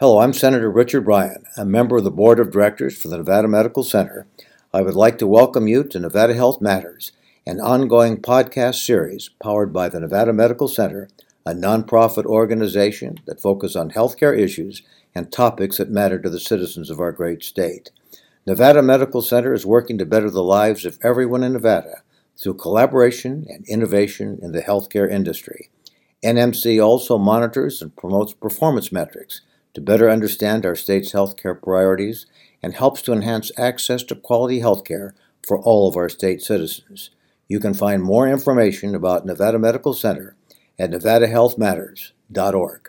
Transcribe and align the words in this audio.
Hello, 0.00 0.18
I'm 0.18 0.32
Senator 0.32 0.70
Richard 0.70 1.06
Ryan, 1.06 1.44
a 1.56 1.64
member 1.64 1.98
of 1.98 2.04
the 2.04 2.10
Board 2.10 2.40
of 2.40 2.50
Directors 2.50 3.00
for 3.00 3.06
the 3.08 3.18
Nevada 3.18 3.46
Medical 3.46 3.84
Center. 3.84 4.26
I 4.72 4.80
would 4.80 4.96
like 4.96 5.16
to 5.18 5.28
welcome 5.28 5.68
you 5.68 5.84
to 5.84 6.00
Nevada 6.00 6.34
Health 6.34 6.60
Matters, 6.60 7.12
an 7.46 7.60
ongoing 7.60 8.16
podcast 8.16 8.84
series 8.84 9.28
powered 9.40 9.72
by 9.72 9.88
the 9.88 10.00
Nevada 10.00 10.32
Medical 10.32 10.66
Center, 10.66 11.08
a 11.46 11.52
nonprofit 11.52 12.24
organization 12.24 13.20
that 13.26 13.40
focuses 13.40 13.76
on 13.76 13.90
healthcare 13.90 14.36
issues 14.36 14.82
and 15.14 15.30
topics 15.30 15.76
that 15.76 15.90
matter 15.90 16.18
to 16.18 16.30
the 16.30 16.40
citizens 16.40 16.90
of 16.90 16.98
our 16.98 17.12
great 17.12 17.44
state. 17.44 17.90
Nevada 18.44 18.82
Medical 18.82 19.22
Center 19.22 19.52
is 19.52 19.66
working 19.66 19.98
to 19.98 20.06
better 20.06 20.30
the 20.30 20.42
lives 20.42 20.84
of 20.84 20.98
everyone 21.04 21.44
in 21.44 21.52
Nevada 21.52 22.02
through 22.42 22.54
collaboration 22.54 23.46
and 23.48 23.64
innovation 23.68 24.40
in 24.42 24.50
the 24.50 24.62
healthcare 24.62 25.08
industry. 25.08 25.70
NMC 26.24 26.84
also 26.84 27.18
monitors 27.18 27.82
and 27.82 27.94
promotes 27.94 28.32
performance 28.32 28.90
metrics 28.90 29.42
to 29.74 29.80
better 29.80 30.10
understand 30.10 30.66
our 30.66 30.76
state's 30.76 31.12
healthcare 31.12 31.60
priorities 31.60 32.26
and 32.62 32.74
helps 32.74 33.02
to 33.02 33.12
enhance 33.12 33.50
access 33.58 34.02
to 34.04 34.14
quality 34.14 34.60
healthcare 34.60 35.12
for 35.46 35.58
all 35.58 35.88
of 35.88 35.96
our 35.96 36.08
state 36.08 36.42
citizens. 36.42 37.10
You 37.48 37.60
can 37.60 37.74
find 37.74 38.02
more 38.02 38.28
information 38.28 38.94
about 38.94 39.26
Nevada 39.26 39.58
Medical 39.58 39.94
Center 39.94 40.36
at 40.78 40.90
nevadahealthmatters.org. 40.90 42.88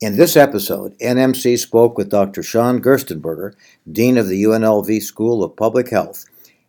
In 0.00 0.16
this 0.16 0.36
episode, 0.36 0.98
NMC 0.98 1.58
spoke 1.58 1.96
with 1.96 2.10
Dr. 2.10 2.42
Sean 2.42 2.82
Gerstenberger, 2.82 3.54
Dean 3.90 4.18
of 4.18 4.28
the 4.28 4.44
UNLV 4.44 5.02
School 5.02 5.42
of 5.42 5.56
Public 5.56 5.88
Health 5.88 6.26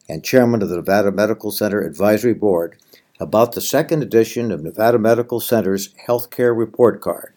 and 0.08 0.24
Chairman 0.24 0.62
of 0.62 0.70
the 0.70 0.78
Nevada 0.78 1.12
Medical 1.12 1.52
Center 1.52 1.82
Advisory 1.82 2.34
Board, 2.34 2.78
about 3.20 3.52
the 3.52 3.62
second 3.62 4.02
edition 4.02 4.52
of 4.52 4.64
Nevada 4.64 4.98
Medical 4.98 5.42
Center's 5.42 5.94
Healthcare 6.08 6.58
Report 6.58 7.02
Card. 7.02 7.37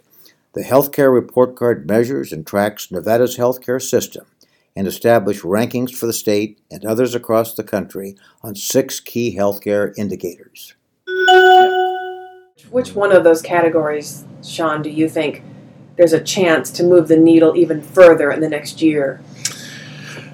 The 0.52 0.62
Healthcare 0.62 1.12
Report 1.12 1.54
Card 1.54 1.86
measures 1.86 2.32
and 2.32 2.44
tracks 2.44 2.90
Nevada's 2.90 3.36
healthcare 3.36 3.80
system 3.80 4.26
and 4.74 4.88
establishes 4.88 5.44
rankings 5.44 5.94
for 5.94 6.06
the 6.06 6.12
state 6.12 6.58
and 6.72 6.84
others 6.84 7.14
across 7.14 7.54
the 7.54 7.62
country 7.62 8.16
on 8.42 8.56
six 8.56 8.98
key 8.98 9.36
healthcare 9.36 9.96
indicators. 9.96 10.74
Which 12.70 12.96
one 12.96 13.12
of 13.12 13.22
those 13.22 13.42
categories, 13.42 14.24
Sean, 14.42 14.82
do 14.82 14.90
you 14.90 15.08
think 15.08 15.44
there's 15.94 16.12
a 16.12 16.20
chance 16.20 16.72
to 16.72 16.82
move 16.82 17.06
the 17.06 17.16
needle 17.16 17.56
even 17.56 17.80
further 17.80 18.32
in 18.32 18.40
the 18.40 18.48
next 18.48 18.82
year? 18.82 19.20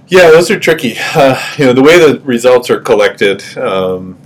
Yeah, 0.09 0.31
those 0.31 0.51
are 0.51 0.59
tricky. 0.59 0.97
Uh, 1.15 1.39
you 1.59 1.67
know, 1.67 1.75
the 1.75 1.83
way 1.83 1.99
the 1.99 2.21
results 2.21 2.71
are 2.71 2.81
collected 2.81 3.45
um, 3.59 4.19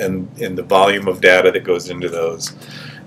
and, 0.00 0.28
and 0.40 0.58
the 0.58 0.64
volume 0.64 1.06
of 1.06 1.20
data 1.20 1.52
that 1.52 1.62
goes 1.62 1.90
into 1.90 2.08
those, 2.08 2.56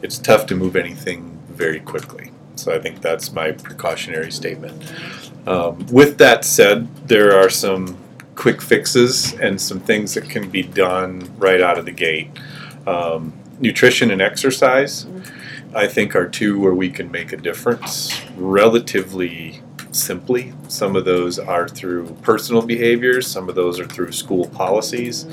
it's 0.02 0.18
tough 0.18 0.46
to 0.46 0.56
move 0.56 0.78
anything 0.78 1.41
very 1.52 1.80
quickly. 1.80 2.32
So 2.56 2.74
I 2.74 2.80
think 2.80 3.02
that's 3.02 3.32
my 3.32 3.52
precautionary 3.52 4.32
statement. 4.32 4.92
Um, 5.48 5.86
with 5.88 6.18
that 6.20 6.46
said, 6.46 6.88
there 7.08 7.38
are 7.38 7.50
some 7.50 7.98
quick 8.36 8.62
fixes 8.62 9.34
and 9.34 9.60
some 9.60 9.80
things 9.80 10.14
that 10.14 10.30
can 10.30 10.50
be 10.50 10.64
done 10.64 11.32
right 11.38 11.62
out 11.62 11.78
of 11.78 11.86
the 11.86 11.92
gate. 11.92 12.30
Um, 12.86 13.34
nutrition 13.60 14.12
and 14.12 14.22
exercise, 14.22 15.06
I 15.76 15.88
think, 15.88 16.16
are 16.16 16.28
two 16.28 16.60
where 16.60 16.74
we 16.74 16.90
can 16.90 17.12
make 17.12 17.34
a 17.34 17.38
difference 17.38 18.22
relatively 18.36 19.62
simply. 19.92 20.54
Some 20.68 20.96
of 20.96 21.06
those 21.06 21.40
are 21.40 21.68
through 21.68 22.14
personal 22.22 22.62
behaviors, 22.62 23.28
some 23.28 23.50
of 23.50 23.56
those 23.56 23.80
are 23.80 23.86
through 23.86 24.12
school 24.12 24.48
policies, 24.48 25.26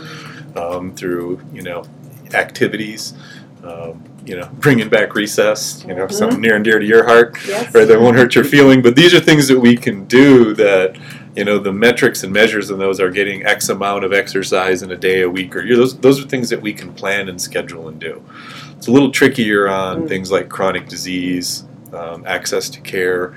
um, 0.56 0.94
through 0.94 1.40
you 1.52 1.62
know 1.62 1.84
activities. 2.34 3.14
Um, 3.64 4.04
you 4.28 4.36
know, 4.36 4.48
bringing 4.54 4.88
back 4.88 5.14
recess, 5.14 5.82
you 5.88 5.94
know, 5.94 6.04
mm-hmm. 6.04 6.12
something 6.12 6.40
near 6.40 6.56
and 6.56 6.64
dear 6.64 6.78
to 6.78 6.84
your 6.84 7.04
heart, 7.04 7.36
yes. 7.46 7.74
right? 7.74 7.88
That 7.88 8.00
won't 8.00 8.16
hurt 8.16 8.34
your 8.34 8.44
feeling. 8.44 8.82
But 8.82 8.94
these 8.94 9.14
are 9.14 9.20
things 9.20 9.48
that 9.48 9.58
we 9.58 9.76
can 9.76 10.04
do 10.04 10.54
that, 10.54 10.98
you 11.34 11.44
know, 11.44 11.58
the 11.58 11.72
metrics 11.72 12.22
and 12.22 12.32
measures 12.32 12.70
in 12.70 12.78
those 12.78 13.00
are 13.00 13.10
getting 13.10 13.46
X 13.46 13.68
amount 13.70 14.04
of 14.04 14.12
exercise 14.12 14.82
in 14.82 14.90
a 14.90 14.96
day, 14.96 15.22
a 15.22 15.30
week, 15.30 15.56
or 15.56 15.62
year. 15.62 15.76
Those, 15.76 15.98
those 15.98 16.22
are 16.22 16.28
things 16.28 16.50
that 16.50 16.60
we 16.60 16.72
can 16.72 16.92
plan 16.92 17.28
and 17.28 17.40
schedule 17.40 17.88
and 17.88 17.98
do. 17.98 18.22
It's 18.76 18.86
a 18.86 18.92
little 18.92 19.10
trickier 19.10 19.68
on 19.68 20.02
mm. 20.02 20.08
things 20.08 20.30
like 20.30 20.48
chronic 20.48 20.88
disease, 20.88 21.64
um, 21.92 22.24
access 22.26 22.68
to 22.70 22.80
care, 22.80 23.34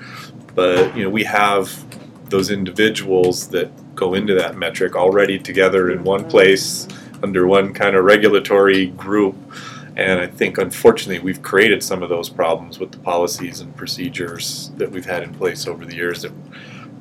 but, 0.53 0.96
you 0.96 1.03
know, 1.03 1.09
we 1.09 1.24
have 1.24 1.85
those 2.30 2.50
individuals 2.50 3.47
that 3.50 3.72
go 3.96 4.13
into 4.13 4.34
that 4.35 4.57
metric 4.57 4.96
already 4.96 5.40
together 5.40 5.91
in 5.91 6.03
one 6.03 6.22
mm-hmm. 6.22 6.30
place 6.30 6.88
under 7.24 7.47
one 7.47 7.74
kind 7.74 7.96
of 7.96 8.03
regulatory 8.03 8.88
group 8.88 9.35
and 9.96 10.19
I 10.19 10.28
think, 10.28 10.57
unfortunately, 10.57 11.19
we've 11.19 11.41
created 11.41 11.84
some 11.84 12.02
of 12.02 12.09
those 12.09 12.29
problems 12.29 12.79
with 12.79 12.91
the 12.91 13.00
policies 13.00 13.59
and 13.59 13.75
procedures 13.75 14.72
that 14.78 14.91
we've 14.91 15.06
had 15.06 15.24
in 15.24 15.34
place 15.34 15.68
over 15.68 15.85
the 15.85 15.96
years 15.96 16.22
that 16.22 16.31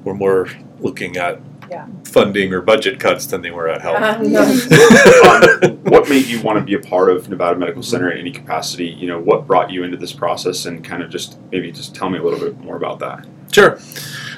were 0.05 0.15
more 0.15 0.49
looking 0.81 1.17
at 1.17 1.41
yeah. 1.71 1.87
funding 2.05 2.53
or 2.53 2.61
budget 2.61 2.99
cuts 2.99 3.27
than 3.27 3.43
they 3.43 3.51
were 3.51 3.69
at 3.69 3.81
health. 3.81 3.97
Uh, 3.97 4.23
no. 4.23 4.43
um, 4.43 5.77
what 5.85 6.09
made 6.09 6.27
you 6.27 6.43
want 6.43 6.59
to 6.59 6.65
be 6.65 6.75
a 6.75 6.81
part 6.81 7.11
of 7.11 7.29
Nevada 7.29 7.59
Medical 7.59 7.83
Center 7.83 8.11
in 8.11 8.19
any 8.19 8.33
capacity? 8.33 8.87
You 8.87 9.07
know, 9.07 9.21
what 9.21 9.47
brought 9.47 9.71
you 9.71 9.85
into 9.85 9.97
this 9.97 10.13
process, 10.13 10.67
and 10.67 10.85
kind 10.85 11.03
of 11.03 11.11
just 11.11 11.39
maybe 11.53 11.71
just 11.71 11.95
tell 11.95 12.11
me 12.11 12.19
a 12.19 12.23
little 12.23 12.41
bit 12.41 12.59
more 12.59 12.77
about 12.77 12.99
that. 12.99 13.27
Sure. 13.53 13.79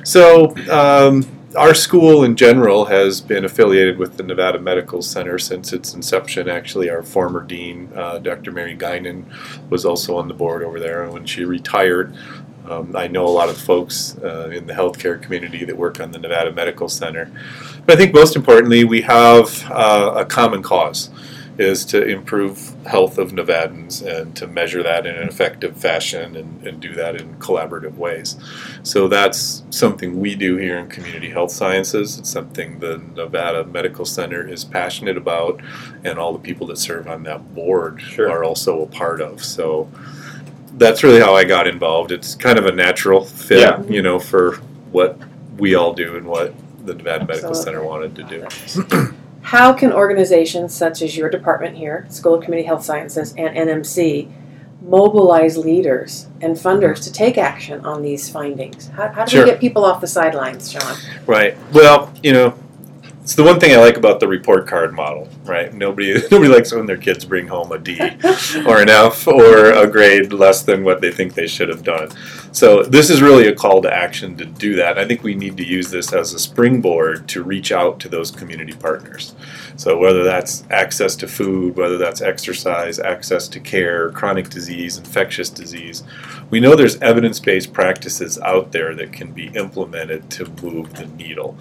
So. 0.04 0.54
Um, 0.70 1.26
our 1.56 1.74
school 1.74 2.24
in 2.24 2.36
general 2.36 2.86
has 2.86 3.20
been 3.20 3.44
affiliated 3.44 3.98
with 3.98 4.16
the 4.16 4.22
Nevada 4.22 4.58
Medical 4.58 5.02
Center 5.02 5.38
since 5.38 5.72
its 5.72 5.94
inception. 5.94 6.48
Actually, 6.48 6.88
our 6.90 7.02
former 7.02 7.42
dean, 7.42 7.90
uh, 7.94 8.18
Dr. 8.18 8.52
Mary 8.52 8.76
Guinan, 8.76 9.24
was 9.70 9.84
also 9.84 10.16
on 10.16 10.28
the 10.28 10.34
board 10.34 10.62
over 10.62 10.80
there. 10.80 11.04
And 11.04 11.12
when 11.12 11.26
she 11.26 11.44
retired, 11.44 12.14
um, 12.68 12.94
I 12.96 13.08
know 13.08 13.26
a 13.26 13.28
lot 13.28 13.48
of 13.48 13.58
folks 13.58 14.16
uh, 14.18 14.50
in 14.52 14.66
the 14.66 14.72
healthcare 14.72 15.20
community 15.20 15.64
that 15.64 15.76
work 15.76 16.00
on 16.00 16.12
the 16.12 16.18
Nevada 16.18 16.52
Medical 16.52 16.88
Center. 16.88 17.30
But 17.84 17.96
I 17.96 17.98
think 17.98 18.14
most 18.14 18.36
importantly, 18.36 18.84
we 18.84 19.02
have 19.02 19.70
uh, 19.70 20.14
a 20.16 20.24
common 20.24 20.62
cause 20.62 21.10
is 21.58 21.84
to 21.84 22.02
improve 22.02 22.74
health 22.86 23.18
of 23.18 23.32
Nevadans 23.32 24.02
and 24.04 24.34
to 24.36 24.46
measure 24.46 24.82
that 24.82 25.06
in 25.06 25.14
an 25.14 25.28
effective 25.28 25.76
fashion 25.76 26.34
and, 26.36 26.66
and 26.66 26.80
do 26.80 26.94
that 26.94 27.20
in 27.20 27.34
collaborative 27.36 27.96
ways. 27.96 28.36
So 28.82 29.06
that's 29.06 29.62
something 29.70 30.18
we 30.18 30.34
do 30.34 30.56
here 30.56 30.78
in 30.78 30.88
community 30.88 31.30
health 31.30 31.52
sciences. 31.52 32.18
It's 32.18 32.30
something 32.30 32.78
the 32.78 32.98
Nevada 33.14 33.64
Medical 33.64 34.04
Center 34.04 34.48
is 34.48 34.64
passionate 34.64 35.16
about, 35.16 35.60
and 36.04 36.18
all 36.18 36.32
the 36.32 36.38
people 36.38 36.66
that 36.68 36.78
serve 36.78 37.06
on 37.06 37.22
that 37.24 37.54
board 37.54 38.00
sure. 38.00 38.30
are 38.30 38.44
also 38.44 38.82
a 38.82 38.86
part 38.86 39.20
of. 39.20 39.44
So 39.44 39.90
that's 40.78 41.02
really 41.02 41.20
how 41.20 41.34
I 41.34 41.44
got 41.44 41.66
involved. 41.66 42.12
It's 42.12 42.34
kind 42.34 42.58
of 42.58 42.66
a 42.66 42.72
natural 42.72 43.24
fit, 43.24 43.60
yeah. 43.60 43.82
you 43.82 44.00
know, 44.00 44.18
for 44.18 44.56
what 44.90 45.18
we 45.58 45.74
all 45.74 45.92
do 45.92 46.16
and 46.16 46.26
what 46.26 46.54
the 46.86 46.94
Nevada 46.94 47.22
Absolutely. 47.22 47.34
Medical 47.34 47.54
Center 47.54 47.84
wanted 47.84 48.16
to 48.16 48.22
do. 48.24 49.16
How 49.42 49.72
can 49.72 49.92
organizations 49.92 50.74
such 50.74 51.02
as 51.02 51.16
your 51.16 51.28
department 51.28 51.76
here, 51.76 52.06
School 52.08 52.34
of 52.34 52.44
Community 52.44 52.66
Health 52.66 52.84
Sciences, 52.84 53.34
and 53.36 53.56
NMC 53.56 54.30
mobilize 54.80 55.56
leaders 55.56 56.26
and 56.40 56.56
funders 56.56 57.02
to 57.04 57.12
take 57.12 57.36
action 57.36 57.84
on 57.84 58.02
these 58.02 58.30
findings? 58.30 58.88
How, 58.88 59.08
how 59.08 59.24
do 59.24 59.30
sure. 59.30 59.44
we 59.44 59.50
get 59.50 59.60
people 59.60 59.84
off 59.84 60.00
the 60.00 60.06
sidelines, 60.06 60.70
Sean? 60.70 60.96
Right. 61.26 61.56
Well, 61.72 62.12
you 62.22 62.32
know, 62.32 62.54
it's 63.22 63.36
the 63.36 63.44
one 63.44 63.60
thing 63.60 63.72
I 63.72 63.76
like 63.76 63.96
about 63.96 64.18
the 64.18 64.26
report 64.26 64.66
card 64.66 64.92
model, 64.92 65.28
right? 65.44 65.72
Nobody 65.72 66.14
nobody 66.30 66.48
likes 66.48 66.72
when 66.72 66.86
their 66.86 66.96
kids 66.96 67.24
bring 67.24 67.46
home 67.46 67.70
a 67.70 67.78
D 67.78 68.00
or 68.66 68.82
an 68.82 68.88
F 68.88 69.28
or 69.28 69.72
a 69.72 69.86
grade 69.86 70.32
less 70.32 70.62
than 70.62 70.82
what 70.82 71.00
they 71.00 71.12
think 71.12 71.34
they 71.34 71.46
should 71.46 71.68
have 71.68 71.84
done. 71.84 72.10
So 72.52 72.82
this 72.82 73.10
is 73.10 73.22
really 73.22 73.46
a 73.46 73.54
call 73.54 73.80
to 73.82 73.92
action 73.92 74.36
to 74.38 74.44
do 74.44 74.74
that. 74.76 74.98
I 74.98 75.06
think 75.06 75.22
we 75.22 75.34
need 75.34 75.56
to 75.56 75.64
use 75.64 75.90
this 75.90 76.12
as 76.12 76.34
a 76.34 76.38
springboard 76.38 77.28
to 77.28 77.44
reach 77.44 77.70
out 77.70 78.00
to 78.00 78.08
those 78.08 78.30
community 78.30 78.72
partners. 78.72 79.34
So 79.76 79.96
whether 79.96 80.24
that's 80.24 80.64
access 80.70 81.16
to 81.16 81.28
food, 81.28 81.76
whether 81.76 81.98
that's 81.98 82.20
exercise, 82.20 82.98
access 82.98 83.48
to 83.48 83.60
care, 83.60 84.10
chronic 84.10 84.48
disease, 84.48 84.98
infectious 84.98 85.50
disease, 85.50 86.02
we 86.50 86.60
know 86.60 86.76
there's 86.76 87.00
evidence-based 87.00 87.72
practices 87.72 88.38
out 88.40 88.72
there 88.72 88.94
that 88.94 89.12
can 89.12 89.32
be 89.32 89.46
implemented 89.48 90.30
to 90.32 90.46
move 90.62 90.94
the 90.94 91.06
needle. 91.06 91.56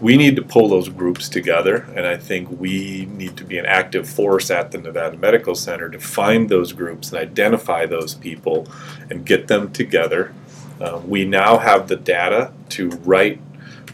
We 0.00 0.16
need 0.16 0.36
to 0.36 0.42
pull 0.42 0.68
those 0.68 0.88
groups 0.88 1.28
together, 1.28 1.88
and 1.96 2.06
I 2.06 2.16
think 2.16 2.48
we 2.60 3.06
need 3.06 3.36
to 3.38 3.44
be 3.44 3.58
an 3.58 3.66
active 3.66 4.08
force 4.08 4.50
at 4.50 4.70
the 4.70 4.78
Nevada 4.78 5.16
Medical 5.16 5.54
Center 5.54 5.88
to 5.88 5.98
find 5.98 6.48
those 6.48 6.72
groups 6.72 7.10
and 7.10 7.18
identify 7.18 7.86
those 7.86 8.14
people 8.14 8.68
and 9.10 9.26
get 9.26 9.48
them 9.48 9.72
together. 9.72 10.32
Um, 10.80 11.08
we 11.08 11.24
now 11.24 11.58
have 11.58 11.88
the 11.88 11.96
data 11.96 12.52
to 12.70 12.90
write 13.04 13.40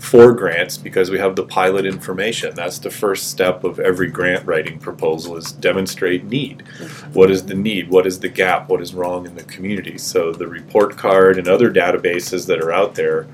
for 0.03 0.33
grants 0.33 0.77
because 0.77 1.11
we 1.11 1.19
have 1.19 1.37
the 1.37 1.45
pilot 1.45 1.87
information. 1.87 2.53
That's 2.57 2.81
the 2.81 2.91
first 2.91 3.31
step 3.31 3.63
of 3.63 3.79
every 3.79 4.09
grant 4.11 4.45
writing 4.45 4.81
proposal 4.81 5.37
is 5.37 5.53
demonstrate 5.53 6.25
need. 6.25 6.63
What 7.13 7.31
is 7.31 7.47
the 7.47 7.55
need? 7.55 7.89
What 7.89 8.05
is 8.05 8.19
the 8.19 8.29
gap? 8.29 8.69
What 8.69 8.83
is 8.83 8.95
wrong 8.95 9.27
in 9.27 9.37
the 9.37 9.45
community? 9.45 9.97
So 9.99 10.33
the 10.33 10.49
report 10.49 10.97
card 10.97 11.39
and 11.39 11.47
other 11.47 11.73
databases 11.73 12.49
that 12.49 12.61
are 12.61 12.73
out 12.73 12.97
there 12.97 13.29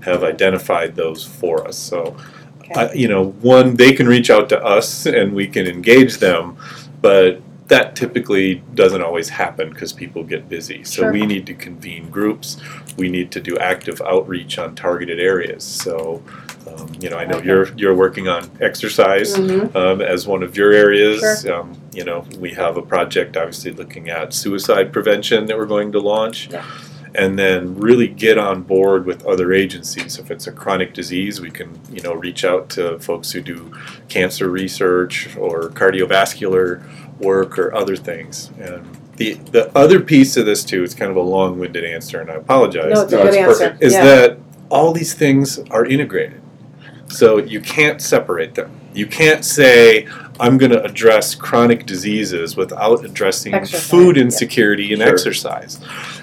have 0.00 0.22
identified 0.22 0.94
those 0.94 1.24
for 1.24 1.66
us. 1.66 1.78
So 1.78 2.18
okay. 2.60 2.74
uh, 2.74 2.92
you 2.92 3.08
know, 3.08 3.30
one 3.40 3.76
they 3.76 3.92
can 3.92 4.06
reach 4.06 4.28
out 4.28 4.50
to 4.50 4.62
us 4.62 5.06
and 5.06 5.34
we 5.34 5.46
can 5.46 5.66
engage 5.66 6.18
them, 6.18 6.58
but 7.00 7.40
that 7.70 7.94
typically 7.94 8.56
doesn't 8.74 9.00
always 9.00 9.28
happen 9.28 9.70
because 9.70 9.92
people 9.92 10.24
get 10.24 10.48
busy. 10.48 10.82
So 10.82 11.02
Sure. 11.02 11.12
we 11.12 11.24
need 11.24 11.46
to 11.46 11.54
convene 11.54 12.10
groups. 12.10 12.56
We 12.98 13.08
need 13.08 13.30
to 13.30 13.40
do 13.40 13.56
active 13.58 14.02
outreach 14.04 14.58
on 14.58 14.74
targeted 14.74 15.20
areas. 15.20 15.62
So, 15.62 16.20
um, 16.66 16.88
you 17.00 17.08
know, 17.08 17.16
I 17.16 17.24
know 17.26 17.36
Okay. 17.36 17.46
you're 17.46 17.68
you're 17.76 17.94
working 17.94 18.26
on 18.26 18.50
exercise 18.60 19.36
Mhm. 19.36 19.74
um, 19.76 20.00
as 20.02 20.26
one 20.26 20.42
of 20.42 20.56
your 20.56 20.72
areas. 20.72 21.46
Um, 21.46 21.76
you 21.94 22.04
know, 22.04 22.24
we 22.40 22.50
have 22.50 22.76
a 22.76 22.82
project 22.82 23.36
obviously 23.36 23.70
looking 23.70 24.10
at 24.10 24.34
suicide 24.34 24.92
prevention 24.92 25.46
that 25.46 25.56
we're 25.56 25.64
going 25.76 25.92
to 25.92 26.00
launch. 26.00 26.48
Yeah. 26.50 26.64
And 27.14 27.38
then 27.38 27.74
really 27.76 28.06
get 28.06 28.38
on 28.38 28.62
board 28.62 29.04
with 29.04 29.26
other 29.26 29.52
agencies. 29.52 30.18
If 30.18 30.30
it's 30.30 30.46
a 30.46 30.52
chronic 30.52 30.94
disease, 30.94 31.40
we 31.40 31.50
can, 31.50 31.80
you 31.92 32.00
know, 32.02 32.14
reach 32.14 32.44
out 32.44 32.68
to 32.70 32.98
folks 33.00 33.32
who 33.32 33.40
do 33.40 33.72
cancer 34.08 34.48
research 34.48 35.36
or 35.36 35.70
cardiovascular 35.70 36.82
work 37.18 37.58
or 37.58 37.74
other 37.74 37.96
things. 37.96 38.50
And 38.60 38.86
the 39.16 39.34
the 39.34 39.76
other 39.76 40.00
piece 40.00 40.36
of 40.36 40.46
this 40.46 40.64
too, 40.64 40.82
it's 40.84 40.94
kind 40.94 41.10
of 41.10 41.16
a 41.16 41.20
long-winded 41.22 41.84
answer, 41.84 42.20
and 42.20 42.30
I 42.30 42.34
apologize 42.34 42.94
No, 42.94 43.02
it's 43.02 43.12
a 43.12 43.16
good 43.16 43.34
answer. 43.34 43.64
perfect. 43.68 43.82
is 43.82 43.92
yeah. 43.92 44.04
that 44.04 44.38
all 44.70 44.92
these 44.92 45.12
things 45.14 45.58
are 45.70 45.84
integrated. 45.84 46.40
So 47.08 47.38
you 47.38 47.60
can't 47.60 48.00
separate 48.00 48.54
them. 48.54 48.70
You 48.94 49.06
can't 49.06 49.44
say, 49.44 50.06
I'm 50.38 50.58
going 50.58 50.70
to 50.72 50.82
address 50.82 51.34
chronic 51.34 51.84
diseases 51.84 52.56
without 52.56 53.04
addressing 53.04 53.52
Exercise, 53.54 53.88
food 53.90 54.16
yeah. 54.16 54.22
insecurity 54.22 54.92
and 54.92 55.02
Sure. 55.02 55.12
exercise. 55.12 55.80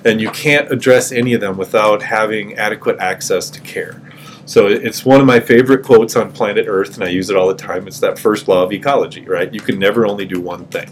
And 0.07 0.21
you 0.21 0.31
can't 0.31 0.71
address 0.71 1.11
any 1.11 1.33
of 1.33 1.41
them 1.41 1.57
without 1.57 2.01
having 2.01 2.55
adequate 2.55 2.97
access 2.99 3.49
to 3.49 3.59
care. 3.61 4.01
So 4.45 4.67
it's 4.67 5.03
one 5.03 5.19
of 5.19 5.25
my 5.27 5.41
favorite 5.41 5.83
quotes 5.83 6.15
on 6.15 6.31
planet 6.31 6.67
Earth, 6.69 6.95
and 6.95 7.03
I 7.03 7.09
use 7.09 7.29
it 7.29 7.35
all 7.35 7.49
the 7.49 7.53
time. 7.53 7.85
It's 7.85 7.99
that 7.99 8.17
first 8.17 8.47
law 8.47 8.63
of 8.63 8.71
ecology, 8.71 9.25
right? 9.25 9.53
You 9.53 9.59
can 9.59 9.77
never 9.77 10.05
only 10.05 10.25
do 10.25 10.39
one 10.39 10.65
thing. 10.67 10.89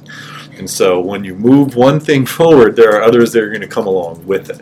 And 0.58 0.70
so 0.70 1.00
when 1.00 1.24
you 1.24 1.36
move 1.36 1.78
one 1.78 2.02
thing 2.02 2.26
forward, 2.38 2.76
there 2.76 2.94
are 2.94 3.02
others 3.02 3.32
that 3.32 3.42
are 3.42 3.50
going 3.50 3.62
to 3.62 3.68
come 3.68 3.88
along 3.88 4.28
with 4.28 4.50
it. 4.50 4.62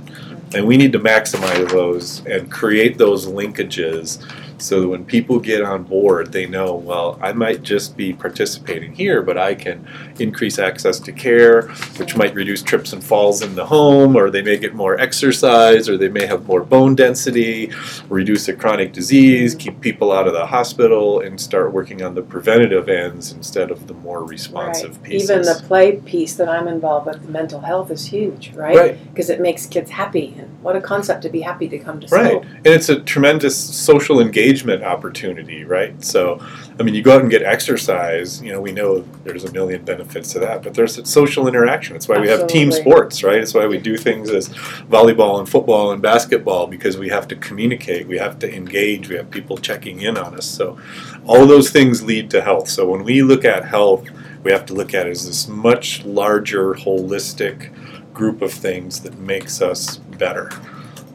And 0.55 0.67
we 0.67 0.77
need 0.77 0.91
to 0.91 0.99
maximize 0.99 1.71
those 1.71 2.23
and 2.27 2.51
create 2.51 2.99
those 2.99 3.25
linkages 3.25 4.23
so 4.63 4.79
that 4.79 4.87
when 4.87 5.03
people 5.03 5.39
get 5.41 5.61
on 5.61 5.83
board, 5.83 6.31
they 6.31 6.45
know, 6.45 6.73
well, 6.73 7.19
I 7.21 7.33
might 7.33 7.63
just 7.63 7.97
be 7.97 8.13
participating 8.13 8.93
here, 8.93 9.21
but 9.21 9.37
I 9.37 9.55
can 9.55 9.85
increase 10.19 10.57
access 10.57 11.01
to 11.01 11.11
care, 11.11 11.63
which 11.97 12.15
might 12.15 12.33
reduce 12.33 12.63
trips 12.63 12.93
and 12.93 13.03
falls 13.03 13.41
in 13.41 13.55
the 13.55 13.65
home, 13.65 14.15
or 14.15 14.29
they 14.29 14.41
may 14.41 14.57
get 14.57 14.73
more 14.73 14.97
exercise, 14.97 15.89
or 15.89 15.97
they 15.97 16.07
may 16.07 16.25
have 16.27 16.47
more 16.47 16.63
bone 16.63 16.95
density, 16.95 17.71
reduce 18.07 18.47
a 18.47 18.53
chronic 18.53 18.93
disease, 18.93 19.53
keep 19.53 19.81
people 19.81 20.13
out 20.13 20.27
of 20.27 20.33
the 20.33 20.45
hospital, 20.45 21.19
and 21.19 21.41
start 21.41 21.73
working 21.73 22.01
on 22.01 22.15
the 22.15 22.21
preventative 22.21 22.87
ends 22.87 23.33
instead 23.33 23.69
of 23.69 23.87
the 23.87 23.93
more 23.95 24.23
responsive 24.23 24.91
Right. 24.91 25.03
pieces. 25.03 25.29
Even 25.29 25.41
the 25.41 25.61
play 25.67 25.97
piece 25.97 26.35
that 26.35 26.47
I'm 26.47 26.69
involved 26.69 27.07
with, 27.07 27.27
mental 27.27 27.59
health, 27.59 27.91
is 27.91 28.05
huge, 28.05 28.53
right? 28.55 28.77
Right. 28.77 28.97
Because 29.13 29.29
it 29.29 29.41
makes 29.41 29.65
kids 29.65 29.91
happy, 29.91 30.33
and 30.37 30.47
what 30.61 30.77
a 30.77 30.81
concept 30.81 31.21
to 31.23 31.29
be 31.29 31.41
happy 31.41 31.67
to 31.67 31.77
come 31.77 31.99
to 31.99 32.07
Right. 32.15 32.27
school. 32.27 32.45
And 32.63 32.73
it's 32.73 32.87
a 32.87 33.01
tremendous 33.01 33.57
social 33.57 34.21
engagement 34.21 34.52
opportunity, 34.61 35.63
right? 35.63 36.03
So, 36.03 36.39
I 36.79 36.83
mean, 36.83 36.93
you 36.93 37.01
go 37.01 37.15
out 37.15 37.21
and 37.21 37.29
get 37.29 37.41
exercise, 37.43 38.41
you 38.41 38.51
know, 38.51 38.61
we 38.61 38.71
know 38.71 39.01
there's 39.23 39.43
a 39.43 39.51
million 39.51 39.83
benefits 39.83 40.33
to 40.33 40.39
that, 40.39 40.63
but 40.63 40.73
there's 40.73 41.09
social 41.09 41.47
interaction. 41.47 41.95
It's 41.95 42.07
why 42.07 42.19
we 42.19 42.29
have 42.29 42.47
team 42.47 42.71
sports, 42.71 43.23
right? 43.23 43.41
It's 43.41 43.53
why 43.53 43.67
we 43.67 43.77
do 43.77 43.97
things 43.97 44.29
as 44.29 44.49
volleyball 44.49 45.39
and 45.39 45.49
football 45.49 45.91
and 45.91 46.01
basketball 46.01 46.67
because 46.67 46.97
we 46.97 47.09
have 47.09 47.27
to 47.29 47.35
communicate, 47.35 48.07
we 48.07 48.17
have 48.17 48.39
to 48.39 48.55
engage, 48.55 49.09
we 49.09 49.15
have 49.15 49.29
people 49.31 49.57
checking 49.57 50.01
in 50.01 50.17
on 50.17 50.35
us. 50.35 50.45
So, 50.45 50.77
all 51.25 51.45
those 51.45 51.69
things 51.69 52.03
lead 52.03 52.29
to 52.31 52.41
health. 52.41 52.69
So, 52.69 52.89
when 52.89 53.03
we 53.03 53.23
look 53.23 53.45
at 53.45 53.65
health, 53.65 54.07
we 54.43 54.51
have 54.51 54.65
to 54.67 54.73
look 54.73 54.93
at 54.93 55.07
it 55.07 55.11
as 55.11 55.25
this 55.25 55.47
much 55.47 56.03
larger, 56.05 56.73
holistic 56.73 57.71
group 58.13 58.41
of 58.41 58.51
things 58.53 59.01
that 59.01 59.17
makes 59.17 59.61
us 59.61 59.97
better. 59.97 60.49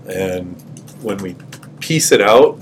And 0.08 0.60
when 1.02 1.18
we 1.18 1.36
piece 1.80 2.12
it 2.12 2.20
out, 2.20 2.58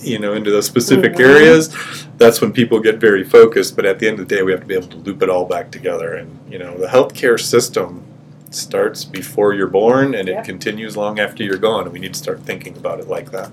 you 0.00 0.18
know, 0.18 0.32
into 0.32 0.50
those 0.50 0.66
specific 0.66 1.14
Mhm. 1.14 1.20
areas, 1.20 1.70
that's 2.18 2.40
when 2.40 2.52
people 2.52 2.80
get 2.80 2.98
very 2.98 3.24
focused. 3.24 3.76
But 3.76 3.84
at 3.86 3.98
the 3.98 4.08
end 4.08 4.20
of 4.20 4.28
the 4.28 4.34
day, 4.36 4.42
we 4.42 4.52
have 4.52 4.60
to 4.60 4.66
be 4.66 4.74
able 4.74 4.88
to 4.88 4.96
loop 4.98 5.22
it 5.22 5.28
all 5.30 5.44
back 5.44 5.70
together. 5.70 6.14
And 6.14 6.38
you 6.50 6.58
know, 6.58 6.76
the 6.76 6.86
healthcare 6.86 7.38
system 7.40 8.02
starts 8.50 9.04
before 9.04 9.52
you're 9.54 9.66
born, 9.66 10.14
and 10.14 10.28
Yep. 10.28 10.38
it 10.38 10.44
continues 10.46 10.96
long 10.96 11.18
after 11.18 11.42
you're 11.42 11.58
gone. 11.58 11.84
And 11.84 11.92
we 11.92 11.98
need 11.98 12.14
to 12.14 12.18
start 12.18 12.40
thinking 12.46 12.76
about 12.76 13.00
it 13.00 13.08
like 13.08 13.30
that. 13.32 13.50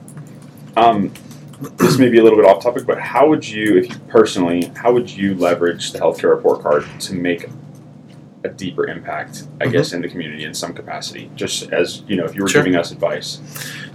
Um, 0.77 1.11
this 1.77 1.97
may 1.97 2.09
be 2.09 2.17
a 2.19 2.23
little 2.23 2.37
bit 2.37 2.47
off 2.47 2.61
topic, 2.63 2.85
but 2.85 2.99
how 2.99 3.27
would 3.29 3.47
you, 3.47 3.77
if 3.77 3.89
you 3.89 3.95
personally, 4.09 4.71
how 4.75 4.91
would 4.93 5.09
you 5.09 5.35
leverage 5.35 5.91
the 5.93 5.99
healthcare 5.99 6.29
report 6.29 6.61
card 6.61 6.85
to 6.99 7.13
make 7.15 7.47
a 8.45 8.49
deeper 8.49 8.87
impact, 8.87 9.43
I 9.59 9.65
Mhm. 9.65 9.71
guess, 9.71 9.91
in 9.93 10.01
the 10.01 10.07
community 10.07 10.43
in 10.45 10.53
some 10.53 10.73
capacity? 10.73 11.29
Just 11.35 11.71
as 11.73 12.03
you 12.07 12.15
know, 12.15 12.25
if 12.25 12.35
you 12.35 12.43
were 12.43 12.47
Sure. 12.47 12.61
giving 12.61 12.77
us 12.79 12.91
advice. 12.91 13.39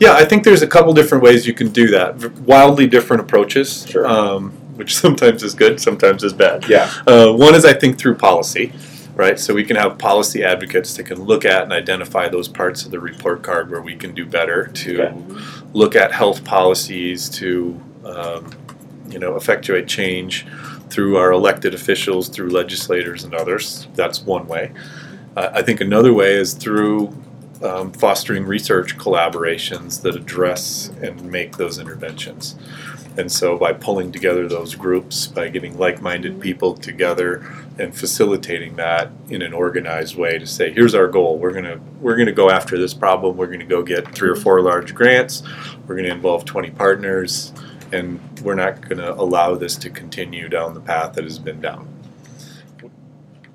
Yeah, 0.00 0.12
I 0.14 0.24
think 0.24 0.44
there's 0.44 0.62
a 0.62 0.66
couple 0.66 0.92
different 0.92 1.22
ways 1.24 1.46
you 1.46 1.54
can 1.54 1.68
do 1.68 1.86
that. 1.88 2.10
Wildly 2.40 2.86
different 2.86 3.20
approaches, 3.22 3.86
Sure. 3.88 4.06
um, 4.06 4.52
which 4.74 4.94
sometimes 5.04 5.42
is 5.42 5.54
good, 5.54 5.80
sometimes 5.80 6.24
is 6.24 6.32
bad. 6.32 6.64
Yeah. 6.68 6.90
Uh, 7.06 7.32
one 7.32 7.54
is, 7.54 7.64
I 7.64 7.72
think, 7.74 7.96
through 7.98 8.16
policy, 8.16 8.72
right? 9.14 9.38
So 9.38 9.54
we 9.54 9.62
can 9.64 9.76
have 9.76 9.98
policy 9.98 10.42
advocates 10.42 10.94
that 10.94 11.04
can 11.04 11.22
look 11.22 11.44
at 11.44 11.62
and 11.62 11.72
identify 11.72 12.28
those 12.28 12.48
parts 12.48 12.84
of 12.84 12.90
the 12.90 12.98
report 12.98 13.42
card 13.42 13.70
where 13.70 13.80
we 13.82 13.94
can 13.94 14.12
do 14.14 14.26
better 14.26 14.66
to 14.84 15.02
Okay. 15.02 15.12
look 15.72 15.94
at 15.94 16.10
health 16.12 16.42
policies 16.44 17.28
to, 17.28 17.78
um, 18.04 18.46
you 19.10 19.18
know, 19.18 19.36
effectuate 19.36 19.86
change 19.86 20.46
through 20.90 21.16
our 21.16 21.32
elected 21.32 21.74
officials, 21.74 22.28
through 22.28 22.50
legislators 22.50 23.24
and 23.24 23.34
others. 23.34 23.88
That's 23.94 24.20
one 24.22 24.46
way. 24.46 24.72
Uh, 25.36 25.50
I 25.52 25.62
think 25.62 25.80
another 25.80 26.12
way 26.12 26.34
is 26.34 26.54
through 26.54 27.16
um, 27.62 27.92
fostering 27.92 28.44
research 28.44 28.96
collaborations 28.96 30.02
that 30.02 30.16
address 30.16 30.88
and 31.02 31.30
make 31.30 31.56
those 31.56 31.78
interventions. 31.78 32.56
And 33.18 33.30
so, 33.30 33.58
by 33.58 33.72
pulling 33.72 34.12
together 34.12 34.46
those 34.48 34.74
groups, 34.74 35.26
by 35.26 35.48
getting 35.48 35.76
like 35.76 36.00
minded 36.00 36.40
people 36.40 36.74
together 36.74 37.44
and 37.78 37.94
facilitating 37.94 38.76
that 38.76 39.10
in 39.28 39.42
an 39.42 39.52
organized 39.52 40.16
way 40.16 40.38
to 40.38 40.46
say, 40.46 40.72
here's 40.72 40.94
our 40.94 41.08
goal. 41.08 41.38
We're 41.38 41.52
going 41.52 41.64
to 41.64 41.80
we're 42.00 42.16
to 42.16 42.32
go 42.32 42.50
after 42.50 42.78
this 42.78 42.94
problem. 42.94 43.36
We're 43.36 43.48
going 43.48 43.60
to 43.60 43.66
go 43.66 43.82
get 43.82 44.14
three 44.14 44.30
or 44.30 44.36
four 44.36 44.60
large 44.62 44.94
grants. 44.94 45.42
We're 45.86 45.96
going 45.96 46.06
to 46.06 46.12
involve 46.14 46.44
20 46.44 46.70
partners. 46.70 47.52
And 47.92 48.20
we're 48.42 48.54
not 48.54 48.80
going 48.82 48.98
to 48.98 49.14
allow 49.14 49.54
this 49.54 49.76
to 49.76 49.90
continue 49.90 50.48
down 50.48 50.74
the 50.74 50.80
path 50.80 51.14
that 51.14 51.24
has 51.24 51.38
been 51.38 51.60
down. 51.60 51.88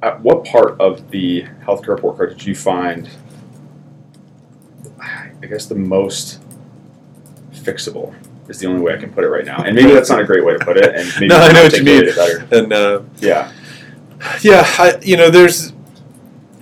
At 0.02 0.22
what 0.22 0.46
part 0.46 0.80
of 0.80 1.10
the 1.10 1.44
healthcare 1.64 1.90
report 1.90 2.18
card 2.18 2.30
did 2.38 2.46
you 2.46 2.56
find, 2.56 3.10
I 5.02 5.46
guess, 5.48 5.66
the 5.66 5.76
most 5.76 6.42
fixable? 7.54 8.14
Is 8.48 8.60
the 8.60 8.68
only 8.68 8.82
way 8.82 8.94
I 8.94 8.98
can 8.98 9.12
put 9.12 9.24
it 9.24 9.30
right 9.30 9.44
now, 9.46 9.64
and 9.64 9.76
maybe 9.76 9.92
that's 9.92 10.12
not 10.12 10.22
a 10.22 10.24
great 10.24 10.46
way 10.46 10.54
to 10.56 10.64
put 10.64 10.78
it, 10.78 10.94
and 10.94 11.12
maybe 11.16 11.28
No, 11.30 11.38
I 11.38 11.52
know 11.52 11.64
what 11.64 11.76
you 11.76 11.84
mean. 11.84 12.06
better. 12.16 12.48
And 12.52 12.72
uh, 12.72 13.02
Yeah, 13.18 13.52
Yeah, 14.42 14.64
I, 14.78 15.00
you 15.02 15.18
know, 15.18 15.32
there's. 15.32 15.74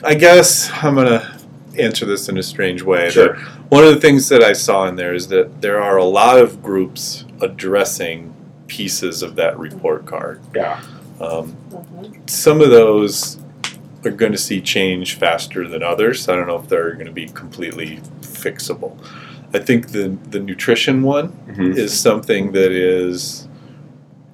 I 0.01 0.15
guess 0.15 0.71
I'm 0.81 0.95
gonna 0.95 1.37
answer 1.77 2.05
this 2.05 2.29
in 2.29 2.37
a 2.37 2.43
strange 2.43 2.83
way. 2.83 3.09
Sure. 3.09 3.35
One 3.67 3.83
of 3.83 3.93
the 3.93 3.99
things 3.99 4.29
that 4.29 4.41
I 4.41 4.53
saw 4.53 4.87
in 4.87 4.95
there 4.95 5.13
is 5.13 5.27
that 5.29 5.61
there 5.61 5.81
are 5.81 5.97
a 5.97 6.05
lot 6.05 6.39
of 6.39 6.63
groups 6.63 7.25
addressing 7.43 8.33
pieces 8.67 9.21
of 9.21 9.35
that 9.35 9.57
report 9.59 10.05
card. 10.05 10.39
yeah, 10.55 10.79
Um, 11.19 11.55
some 12.25 12.61
of 12.61 12.69
those 12.71 13.37
are 14.05 14.11
going 14.11 14.31
to 14.31 14.37
see 14.37 14.59
change 14.61 15.15
faster 15.17 15.67
than 15.67 15.83
others. 15.83 16.27
I 16.27 16.35
don't 16.35 16.47
know 16.47 16.57
if 16.59 16.67
they're 16.67 16.93
going 16.93 17.05
to 17.05 17.11
be 17.11 17.27
completely 17.27 17.99
fixable. 18.21 18.97
I 19.53 19.59
think 19.59 19.89
the 19.89 20.17
the 20.31 20.39
nutrition 20.39 21.03
one 21.03 21.31
Mhm. 21.49 21.77
is 21.77 21.93
something 21.93 22.51
that 22.53 22.71
is 22.71 23.47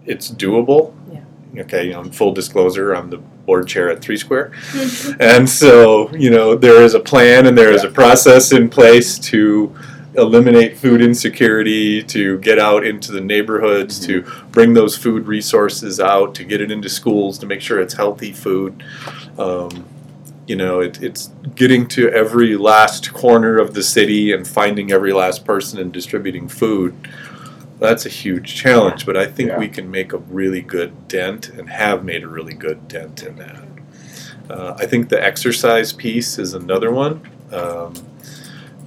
it's 0.06 0.32
doable. 0.32 0.94
Yeah. 1.12 1.62
Okay, 1.64 1.88
you 1.88 1.94
know, 1.94 2.04
full 2.06 2.32
disclosure, 2.34 2.94
I'm 2.94 3.10
the 3.10 3.18
board 3.46 3.68
chair 3.68 3.90
at 3.90 4.02
Three 4.02 4.16
Square, 4.18 4.52
and 5.20 5.48
so 5.50 6.10
you 6.16 6.30
know 6.30 6.56
there 6.56 6.82
is 6.84 6.94
a 6.94 7.00
plan 7.00 7.46
and 7.48 7.58
there 7.58 7.72
is 7.72 7.84
a 7.84 7.90
process 7.90 8.52
in 8.54 8.70
place 8.70 9.20
to 9.32 9.76
eliminate 10.20 10.78
food 10.78 11.02
insecurity, 11.02 12.04
to 12.04 12.38
get 12.40 12.60
out 12.60 12.86
into 12.86 13.12
the 13.12 13.22
neighborhoods, 13.22 14.00
to 14.08 14.22
bring 14.52 14.74
those 14.74 14.98
food 14.98 15.28
resources 15.28 16.00
out, 16.00 16.36
to 16.36 16.44
get 16.44 16.62
it 16.62 16.72
into 16.72 16.90
schools, 16.90 17.38
to 17.40 17.46
make 17.46 17.62
sure 17.62 17.80
it's 17.80 17.94
healthy 17.94 18.32
food. 18.32 18.84
Um, 19.38 19.86
you 20.48 20.56
know, 20.56 20.80
it, 20.80 21.02
it's 21.02 21.28
getting 21.56 21.88
to 21.90 22.10
every 22.10 22.58
last 22.58 23.14
corner 23.14 23.60
of 23.60 23.74
the 23.74 23.84
city 23.84 24.32
and 24.32 24.48
finding 24.48 24.92
every 24.92 25.14
last 25.14 25.46
person 25.46 25.80
and 25.80 25.92
distributing 25.92 26.48
food. 26.48 26.96
That's 27.80 28.06
a 28.06 28.10
huge 28.10 28.56
challenge, 28.56 29.06
but 29.06 29.16
I 29.16 29.26
think 29.28 29.50
Yeah. 29.50 29.60
we 29.60 29.70
can 29.70 29.90
make 29.90 30.12
a 30.12 30.18
really 30.18 30.62
good 30.62 31.08
dent 31.08 31.50
and 31.50 31.70
have 31.70 32.04
made 32.04 32.24
a 32.24 32.28
really 32.28 32.54
good 32.54 32.88
dent 32.88 33.24
in 33.24 33.36
that. 33.38 33.64
Uh, 34.50 34.74
I 34.78 34.88
think 34.88 35.10
the 35.10 35.24
exercise 35.24 35.94
piece 35.94 36.40
is 36.40 36.56
another 36.56 36.92
one. 36.92 37.22
Um, 37.52 37.94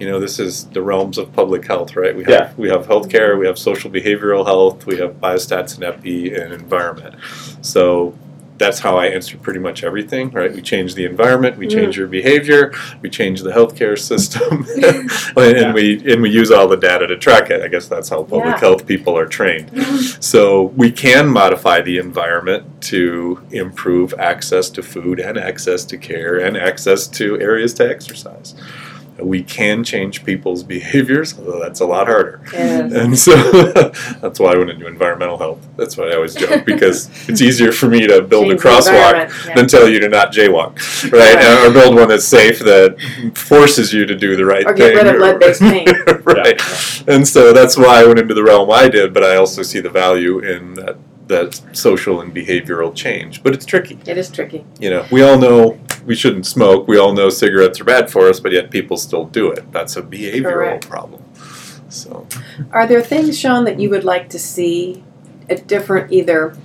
you 0.03 0.11
know, 0.11 0.19
this 0.19 0.41
is 0.41 0.65
the 0.71 0.83
realms 0.83 1.17
of 1.17 1.33
public 1.33 1.65
health, 1.65 1.95
right? 1.95 2.15
We 2.17 2.25
have 2.25 2.33
Yeah. 2.33 2.51
we 2.57 2.69
have 2.71 2.89
healthcare, 2.89 3.39
we 3.39 3.47
have 3.47 3.57
social 3.57 3.89
behavioral 3.89 4.45
health, 4.45 4.85
we 4.85 4.97
have 4.97 5.21
biostats 5.21 5.77
and 5.77 5.85
epi 5.85 6.35
and 6.35 6.53
environment. 6.53 7.15
So 7.61 8.13
that's 8.59 8.81
how 8.81 8.97
I 8.97 9.07
answer 9.07 9.37
pretty 9.37 9.59
much 9.61 9.83
everything, 9.85 10.31
right? 10.31 10.53
We 10.53 10.61
change 10.61 10.95
the 10.97 11.05
environment, 11.05 11.57
we 11.57 11.67
Mm. 11.67 11.71
change 11.79 11.97
your 11.97 12.09
behavior, 12.09 12.73
we 13.01 13.11
change 13.11 13.43
the 13.43 13.51
healthcare 13.53 13.97
system, 13.97 14.67
and 15.37 15.73
we 15.73 16.03
and 16.13 16.21
we 16.21 16.31
use 16.31 16.51
all 16.51 16.67
the 16.67 16.77
data 16.77 17.07
to 17.07 17.17
track 17.17 17.51
it. 17.51 17.63
I 17.63 17.69
guess 17.69 17.87
that's 17.87 18.09
how 18.09 18.25
public 18.25 18.55
Yeah. 18.57 18.61
health 18.67 18.87
people 18.89 19.17
are 19.17 19.27
trained. 19.27 19.71
So 20.19 20.73
we 20.77 20.91
can 20.91 21.29
modify 21.29 21.81
the 21.81 21.99
environment 21.99 22.65
to 22.93 23.39
improve 23.53 24.15
access 24.19 24.69
to 24.71 24.83
food 24.83 25.21
and 25.21 25.39
access 25.39 25.85
to 25.85 25.97
care 25.97 26.39
and 26.39 26.57
access 26.57 27.07
to 27.19 27.41
areas 27.41 27.73
to 27.75 27.89
exercise. 27.89 28.55
We 29.25 29.43
can 29.43 29.85
change 29.85 30.25
people's 30.25 30.63
behaviors, 30.77 31.39
although 31.39 31.61
that's 31.61 31.81
a 31.81 31.87
lot 31.87 32.07
harder. 32.07 32.41
Yes. 32.53 32.93
And 32.93 33.19
so 33.19 33.35
that's 34.21 34.39
why 34.39 34.53
I 34.53 34.59
went 34.59 34.71
into 34.71 34.87
environmental 34.87 35.39
health. 35.39 35.67
That's 35.77 35.97
why 35.97 36.09
I 36.11 36.15
always 36.15 36.35
joke 36.35 36.65
because 36.67 37.09
it's 37.29 37.41
easier 37.41 37.73
for 37.73 37.89
me 37.89 38.07
to 38.07 38.23
build 38.23 38.49
Change 38.49 38.61
a 38.61 38.65
crosswalk 38.65 39.47
yeah. 39.47 39.55
than 39.55 39.67
tell 39.69 39.89
you 39.89 40.01
to 40.01 40.09
not 40.09 40.33
jaywalk, 40.33 40.77
right? 41.13 41.35
Right. 41.35 41.67
Or 41.67 41.73
build 41.73 41.95
one 41.95 42.09
that's 42.09 42.25
safe 42.27 42.59
that 42.61 43.01
forces 43.35 43.93
you 43.93 44.07
to 44.07 44.15
do 44.17 44.37
the 44.37 44.45
right 44.45 44.65
Or 44.67 44.77
thing. 44.77 44.95
get 44.95 45.05
rid 45.05 45.15
of 45.15 45.21
lead-based 45.21 45.61
paint. 45.61 45.89
right. 46.25 46.61
And 47.09 47.27
so 47.27 47.53
that's 47.53 47.77
why 47.77 48.01
I 48.03 48.07
went 48.07 48.19
into 48.19 48.35
the 48.35 48.43
realm 48.43 48.71
I 48.71 48.89
did, 48.89 49.13
but 49.13 49.25
I 49.25 49.37
also 49.37 49.63
see 49.63 49.81
the 49.81 49.91
value 49.91 50.39
in 50.39 50.75
that 50.75 50.97
that 51.33 51.61
social 51.77 52.21
and 52.21 52.35
behavioral 52.35 52.95
change. 52.95 53.43
But 53.43 53.53
it's 53.55 53.67
tricky. 53.67 53.99
It 54.07 54.17
is 54.17 54.31
tricky. 54.31 54.65
You 54.81 54.91
know, 54.91 55.07
we 55.11 55.23
all 55.23 55.39
know 55.39 55.79
we 56.07 56.15
shouldn't 56.15 56.47
smoke. 56.47 56.87
We 56.89 56.99
all 56.99 57.13
know 57.13 57.29
cigarettes 57.29 57.81
are 57.81 57.85
bad 57.85 58.11
for 58.11 58.29
us, 58.29 58.41
but 58.41 58.53
yet 58.53 58.71
people 58.71 58.97
still 58.97 59.25
do 59.27 59.51
it. 59.51 59.71
That's 59.73 59.97
a 59.97 60.03
behavioral 60.03 60.53
Correct. 60.53 60.89
problem. 60.89 61.23
So 61.89 62.27
Are 62.73 62.87
there 62.87 63.03
things, 63.03 63.39
Sean, 63.39 63.65
that 63.65 63.79
you 63.79 63.91
would 63.91 64.05
like 64.05 64.29
to 64.31 64.39
see 64.39 65.03
a 65.51 65.57
different 65.57 66.11
either 66.13 66.57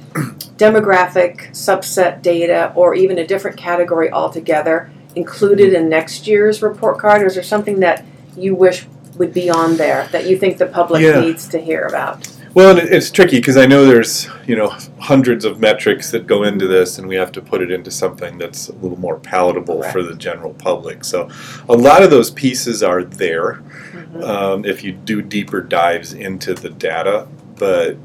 demographic 0.57 1.49
subset 1.51 2.21
data 2.21 2.71
or 2.75 2.95
even 2.95 3.17
a 3.17 3.27
different 3.27 3.57
category 3.57 4.11
altogether 4.11 4.89
included 5.15 5.73
in 5.73 5.89
next 5.89 6.27
year's 6.27 6.61
report 6.61 6.97
card? 6.99 7.21
Or 7.21 7.25
is 7.25 7.33
there 7.35 7.43
something 7.43 7.79
that 7.81 8.05
you 8.35 8.55
wish 8.55 8.85
would 9.17 9.33
be 9.33 9.49
on 9.49 9.77
there 9.77 10.07
that 10.11 10.27
you 10.27 10.37
think 10.37 10.57
the 10.57 10.65
public 10.67 11.01
Yeah. 11.01 11.19
needs 11.19 11.47
to 11.49 11.59
hear 11.59 11.83
about? 11.85 12.27
Well, 12.57 12.75
and 12.75 12.89
it's 12.89 13.11
tricky 13.11 13.37
because 13.37 13.55
I 13.55 13.67
know 13.67 13.85
there's 13.85 14.27
you 14.47 14.55
know 14.55 14.69
hundreds 14.99 15.45
of 15.45 15.59
metrics 15.59 16.09
that 16.09 16.25
go 16.25 16.41
into 16.41 16.65
this, 16.65 16.97
and 16.97 17.07
we 17.07 17.13
have 17.13 17.31
to 17.33 17.39
put 17.39 17.61
it 17.61 17.69
into 17.69 17.91
something 17.91 18.39
that's 18.39 18.69
a 18.69 18.73
little 18.77 18.99
more 18.99 19.19
palatable 19.19 19.83
for 19.83 20.01
the 20.01 20.15
general 20.15 20.55
public. 20.55 21.03
So, 21.05 21.29
a 21.69 21.75
lot 21.75 22.01
of 22.01 22.09
those 22.09 22.31
pieces 22.31 22.81
are 22.81 23.03
there 23.03 23.59
Mhm. 23.93 24.23
um, 24.23 24.65
if 24.65 24.83
you 24.83 24.91
do 24.91 25.21
deeper 25.21 25.61
dives 25.61 26.13
into 26.13 26.55
the 26.55 26.69
data. 26.69 27.27
But 27.59 27.97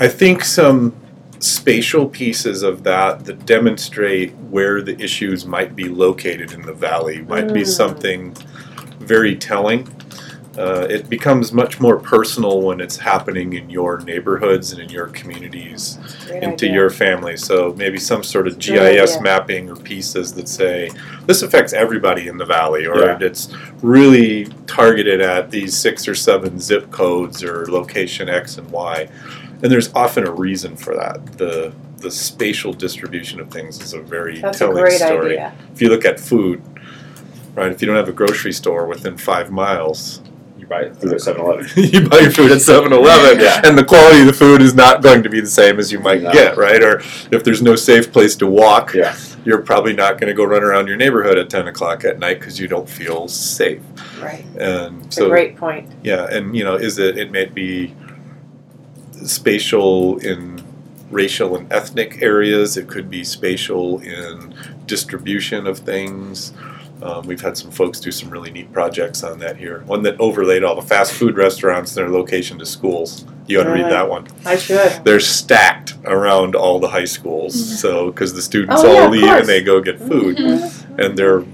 I 0.00 0.08
think 0.08 0.44
some 0.44 0.92
spatial 1.38 2.06
pieces 2.06 2.64
of 2.64 2.82
that 2.82 3.24
that 3.26 3.46
demonstrate 3.46 4.34
where 4.50 4.82
the 4.82 5.00
issues 5.00 5.46
might 5.46 5.76
be 5.76 5.84
located 5.84 6.50
in 6.52 6.62
the 6.62 6.72
valley 6.72 7.24
might 7.28 7.52
be 7.54 7.62
Mm. 7.62 7.68
something 7.68 8.36
very 8.98 9.36
telling. 9.36 9.86
Uh, 10.58 10.86
it 10.88 11.10
becomes 11.10 11.52
much 11.52 11.78
more 11.80 11.98
personal 11.98 12.62
when 12.62 12.80
it's 12.80 12.96
happening 12.96 13.52
in 13.52 13.68
your 13.68 14.00
neighborhoods 14.00 14.72
and 14.72 14.80
in 14.80 14.88
your 14.88 15.08
communities 15.08 15.98
Great 16.26 16.42
into 16.42 16.64
idea. 16.66 16.72
your 16.72 16.90
family. 16.90 17.36
So 17.36 17.74
maybe 17.76 17.98
some 17.98 18.22
sort 18.22 18.46
of 18.46 18.54
That's 18.54 18.66
GIS 18.66 19.20
mapping 19.20 19.68
or 19.68 19.76
pieces 19.76 20.32
that 20.34 20.48
say 20.48 20.90
this 21.26 21.42
affects 21.42 21.72
everybody 21.74 22.26
in 22.28 22.38
the 22.38 22.46
valley, 22.46 22.86
or 22.86 23.00
Yeah. 23.00 23.18
it's 23.20 23.48
really 23.82 24.46
targeted 24.66 25.20
at 25.20 25.50
these 25.50 25.76
six 25.76 26.08
or 26.08 26.14
seven 26.14 26.58
zip 26.58 26.90
codes 26.90 27.44
or 27.44 27.66
location 27.66 28.28
X 28.28 28.56
and 28.56 28.70
Y. 28.70 29.08
And 29.62 29.70
there's 29.72 29.90
often 29.94 30.26
a 30.26 30.30
reason 30.30 30.76
for 30.76 30.94
that. 30.96 31.38
The 31.38 31.72
the 31.98 32.10
spatial 32.10 32.72
distribution 32.74 33.40
of 33.40 33.50
things 33.50 33.80
is 33.80 33.94
a 33.94 34.00
very 34.00 34.38
That's 34.40 34.58
a 34.58 34.66
telling 34.66 34.76
great 34.82 34.92
story. 34.98 35.32
idea. 35.38 35.54
If 35.74 35.80
you 35.80 35.88
look 35.88 36.04
at 36.04 36.20
food, 36.20 36.62
right? 37.54 37.72
If 37.72 37.80
you 37.80 37.86
don't 37.86 37.96
have 37.96 38.08
a 38.08 38.12
grocery 38.12 38.52
store 38.52 38.86
within 38.86 39.16
five 39.16 39.50
miles, 39.50 40.20
You 40.66 40.70
buy 40.70 40.90
food 40.90 41.12
at 41.12 41.20
7-Eleven. 41.20 41.68
you 41.92 42.08
buy 42.08 42.18
your 42.18 42.30
food 42.32 42.50
at 42.50 42.58
7-Eleven 42.58 43.40
Yeah. 43.40 43.60
and 43.64 43.78
the 43.78 43.84
quality 43.84 44.20
of 44.22 44.26
the 44.26 44.32
food 44.32 44.60
is 44.60 44.74
not 44.74 45.00
going 45.00 45.22
to 45.22 45.28
be 45.28 45.40
the 45.40 45.46
same 45.46 45.78
as 45.78 45.92
you 45.92 46.00
might 46.00 46.22
No. 46.22 46.32
get, 46.32 46.56
right? 46.56 46.82
Or 46.82 46.98
if 47.30 47.44
there's 47.44 47.62
no 47.62 47.76
safe 47.76 48.10
place 48.12 48.34
to 48.36 48.46
walk, 48.48 48.92
Yeah. 48.92 49.14
you're 49.44 49.62
probably 49.62 49.92
not 49.92 50.18
going 50.20 50.26
to 50.28 50.34
go 50.34 50.42
run 50.44 50.64
around 50.64 50.88
your 50.88 50.96
neighborhood 50.96 51.38
at 51.38 51.48
10 51.50 51.68
o'clock 51.68 52.04
at 52.04 52.18
night 52.18 52.40
because 52.40 52.58
you 52.58 52.66
don't 52.66 52.88
feel 52.88 53.28
safe. 53.28 53.80
Right. 54.20 54.44
And 54.58 55.04
It's 55.06 55.16
so, 55.16 55.26
a 55.26 55.28
great 55.28 55.56
point. 55.56 55.88
yeah, 56.02 56.26
and 56.30 56.56
you 56.56 56.64
know, 56.64 56.74
is 56.74 56.98
it, 56.98 57.16
it 57.16 57.30
may 57.30 57.44
be 57.44 57.94
spatial 59.24 60.18
in 60.18 60.62
racial 61.10 61.56
and 61.56 61.72
ethnic 61.72 62.20
areas, 62.22 62.76
it 62.76 62.88
could 62.88 63.08
be 63.08 63.22
spatial 63.22 64.00
in 64.00 64.52
distribution 64.86 65.66
of 65.68 65.78
things. 65.78 66.52
Um, 67.02 67.26
we've 67.26 67.40
had 67.40 67.56
some 67.58 67.70
folks 67.70 68.00
do 68.00 68.10
some 68.10 68.30
really 68.30 68.50
neat 68.50 68.72
projects 68.72 69.22
on 69.22 69.38
that 69.40 69.56
here. 69.58 69.82
One 69.86 70.02
that 70.04 70.18
overlaid 70.18 70.64
all 70.64 70.74
the 70.74 70.82
fast 70.82 71.12
food 71.12 71.36
restaurants 71.36 71.96
and 71.96 72.06
their 72.06 72.12
location 72.12 72.58
to 72.58 72.66
schools. 72.66 73.24
You 73.46 73.60
ought 73.60 73.64
to 73.64 73.70
read 73.72 73.84
that 73.84 74.08
one. 74.08 74.26
I 74.44 74.56
should. 74.56 75.04
They're 75.04 75.20
stacked 75.20 75.94
around 76.04 76.56
all 76.56 76.80
the 76.80 76.88
high 76.88 77.04
schools, 77.04 77.78
so 77.80 78.10
because 78.10 78.34
the 78.34 78.42
students 78.42 78.82
Oh, 78.82 78.96
all 78.96 79.04
of 79.06 79.10
leave 79.12 79.24
and 79.24 79.46
they 79.46 79.62
go 79.62 79.80
get 79.80 79.98
food, 80.00 80.36
Mhm. 80.38 80.98
and 80.98 81.16
they're 81.18 81.44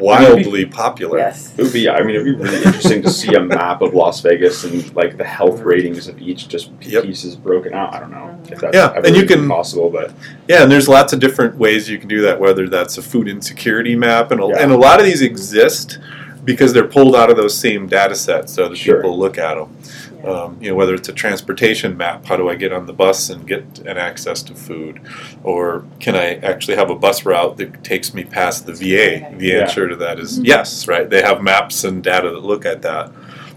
wildly 0.00 0.64
popular. 0.66 1.18
Yes. 1.18 1.52
It 1.56 1.62
would 1.62 1.72
be, 1.72 1.88
I 1.88 2.00
mean, 2.02 2.16
it'd 2.16 2.24
be 2.24 2.32
really 2.44 2.56
interesting 2.64 3.02
to 3.02 3.10
see 3.10 3.34
a 3.34 3.40
map 3.40 3.82
of 3.82 3.94
Las 3.94 4.20
Vegas 4.20 4.64
and 4.64 4.94
like 4.94 5.16
the 5.16 5.24
health 5.24 5.56
mm-hmm. 5.56 5.68
ratings 5.68 6.08
of 6.08 6.20
each 6.20 6.48
just 6.48 6.70
Yep. 6.80 7.04
pieces 7.04 7.36
broken 7.36 7.74
out. 7.74 7.94
I 7.94 8.00
don't 8.00 8.10
know 8.10 8.38
if 8.48 8.58
that's 8.60 8.74
Yeah, 8.74 8.92
ever 8.96 9.06
and 9.06 9.16
you 9.16 9.24
can- 9.26 9.48
possible, 9.48 9.90
but 9.90 10.12
Yeah, 10.48 10.62
and 10.62 10.72
there's 10.72 10.88
lots 10.88 11.12
of 11.12 11.20
different 11.20 11.56
ways 11.56 11.88
you 11.88 11.98
can 11.98 12.08
do 12.08 12.20
that. 12.22 12.40
Whether 12.40 12.68
that's 12.68 12.98
a 12.98 13.02
food 13.02 13.28
insecurity 13.28 13.94
map, 13.94 14.30
and 14.30 14.40
a, 14.40 14.46
Yeah. 14.48 14.56
and 14.62 14.72
a 14.72 14.76
lot 14.76 14.98
of 15.00 15.06
these 15.06 15.22
exist 15.22 15.98
because 16.44 16.72
they're 16.72 16.86
pulled 16.88 17.14
out 17.14 17.30
of 17.30 17.36
those 17.36 17.56
same 17.56 17.86
data 17.86 18.14
sets, 18.14 18.54
so 18.54 18.68
that 18.68 18.76
Sure. 18.76 18.96
people 18.96 19.18
look 19.18 19.36
at 19.38 19.56
them. 19.56 19.68
Yeah. 20.22 20.30
Um, 20.30 20.58
you 20.60 20.68
know, 20.70 20.74
whether 20.74 20.94
it's 20.94 21.08
a 21.08 21.12
transportation 21.12 21.96
map, 21.96 22.26
how 22.26 22.36
do 22.36 22.48
I 22.48 22.54
get 22.54 22.72
on 22.72 22.86
the 22.86 22.92
bus 22.92 23.30
and 23.30 23.46
get 23.46 23.78
an 23.80 23.96
access 23.96 24.42
to 24.44 24.54
food, 24.54 25.00
or 25.42 25.84
can 25.98 26.14
I 26.14 26.34
actually 26.36 26.76
have 26.76 26.90
a 26.90 26.94
bus 26.94 27.24
route 27.24 27.56
that 27.56 27.82
takes 27.82 28.12
me 28.12 28.24
past 28.24 28.66
the 28.66 28.72
VA? 28.72 29.26
The 29.38 29.46
Yeah. 29.46 29.54
answer 29.62 29.88
to 29.88 29.96
that 29.96 30.18
is 30.18 30.38
yes, 30.40 30.86
right? 30.86 31.08
They 31.08 31.22
have 31.22 31.40
maps 31.42 31.84
and 31.84 32.02
data 32.02 32.30
that 32.30 32.44
look 32.44 32.66
at 32.66 32.82
that, 32.82 33.10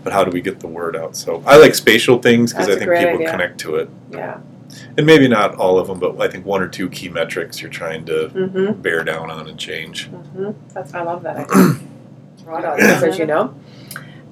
but 0.03 0.13
how 0.13 0.23
do 0.23 0.31
we 0.31 0.41
get 0.41 0.59
the 0.61 0.67
word 0.67 0.95
out? 0.95 1.15
So 1.15 1.43
I 1.45 1.57
like 1.57 1.75
spatial 1.75 2.19
things 2.19 2.53
because 2.53 2.67
I 2.69 2.75
think 2.79 2.91
people 2.91 3.15
idea. 3.15 3.29
connect 3.31 3.59
to 3.61 3.75
it, 3.75 3.89
Yeah. 4.11 4.37
and 4.97 5.05
maybe 5.05 5.27
not 5.27 5.55
all 5.55 5.77
of 5.77 5.87
them, 5.87 5.99
but 5.99 6.19
I 6.21 6.27
think 6.29 6.45
one 6.45 6.61
or 6.61 6.67
two 6.67 6.87
key 6.89 7.09
metrics 7.09 7.61
you're 7.61 7.71
trying 7.71 8.05
to 8.05 8.29
Mm-hmm. 8.33 8.81
bear 8.81 9.03
down 9.03 9.29
on 9.29 9.47
and 9.49 9.57
change. 9.59 10.09
Mm-hmm. 10.11 10.51
That's 10.73 10.93
I 10.93 11.01
love 11.03 11.23
that 11.23 11.37
idea. 11.51 11.79
Broad 12.45 12.65
audience, 12.65 13.03
as 13.03 13.17
you 13.19 13.25
know. 13.25 13.53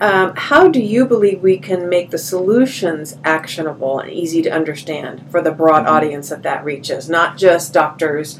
Um, 0.01 0.33
how 0.35 0.67
do 0.67 0.81
you 0.81 1.05
believe 1.05 1.41
we 1.43 1.59
can 1.59 1.87
make 1.87 2.09
the 2.09 2.17
solutions 2.17 3.17
actionable 3.23 3.99
and 3.99 4.11
easy 4.11 4.41
to 4.41 4.49
understand 4.49 5.23
for 5.29 5.41
the 5.41 5.51
broad 5.51 5.83
Mm-hmm. 5.85 5.93
audience 5.93 6.29
that 6.29 6.41
that 6.41 6.65
reaches? 6.65 7.07
Not 7.07 7.37
just 7.37 7.71
doctors, 7.71 8.39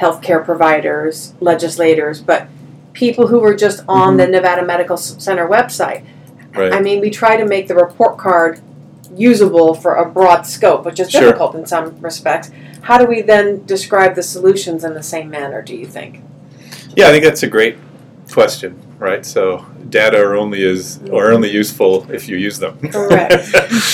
healthcare 0.00 0.42
providers, 0.42 1.34
legislators, 1.38 2.22
but 2.22 2.48
people 2.94 3.26
who 3.26 3.44
are 3.44 3.54
just 3.54 3.84
on 3.86 4.16
the 4.16 4.26
Nevada 4.26 4.64
Medical 4.64 4.96
Center 4.96 5.46
website. 5.46 6.02
Mm-hmm. 6.04 6.58
Right. 6.58 6.72
I 6.72 6.80
mean, 6.80 7.00
we 7.00 7.10
try 7.10 7.36
to 7.36 7.44
make 7.44 7.68
the 7.68 7.74
report 7.74 8.16
card 8.16 8.60
usable 9.14 9.74
for 9.74 9.96
a 9.96 10.08
broad 10.08 10.46
scope, 10.46 10.86
which 10.86 10.98
is 10.98 11.10
Sure. 11.10 11.20
difficult 11.20 11.54
in 11.54 11.66
some 11.66 12.00
respects. 12.00 12.50
How 12.82 12.96
do 12.96 13.04
we 13.04 13.20
then 13.20 13.66
describe 13.66 14.14
the 14.14 14.22
solutions 14.22 14.82
in 14.82 14.94
the 14.94 15.02
same 15.02 15.28
manner, 15.28 15.60
do 15.60 15.76
you 15.76 15.84
think? 15.86 16.22
Yeah, 16.96 17.08
I 17.08 17.10
think 17.12 17.22
that's 17.22 17.42
a 17.42 17.46
great 17.48 17.76
question, 18.30 18.80
right? 19.02 19.26
So 19.26 19.66
data 19.88 20.18
are 20.18 20.36
only 20.36 20.64
as 20.64 21.00
or 21.10 21.32
only 21.32 21.50
useful 21.50 22.08
if 22.10 22.28
you 22.28 22.36
use 22.36 22.58
them. 22.58 22.78
Correct. 22.78 23.32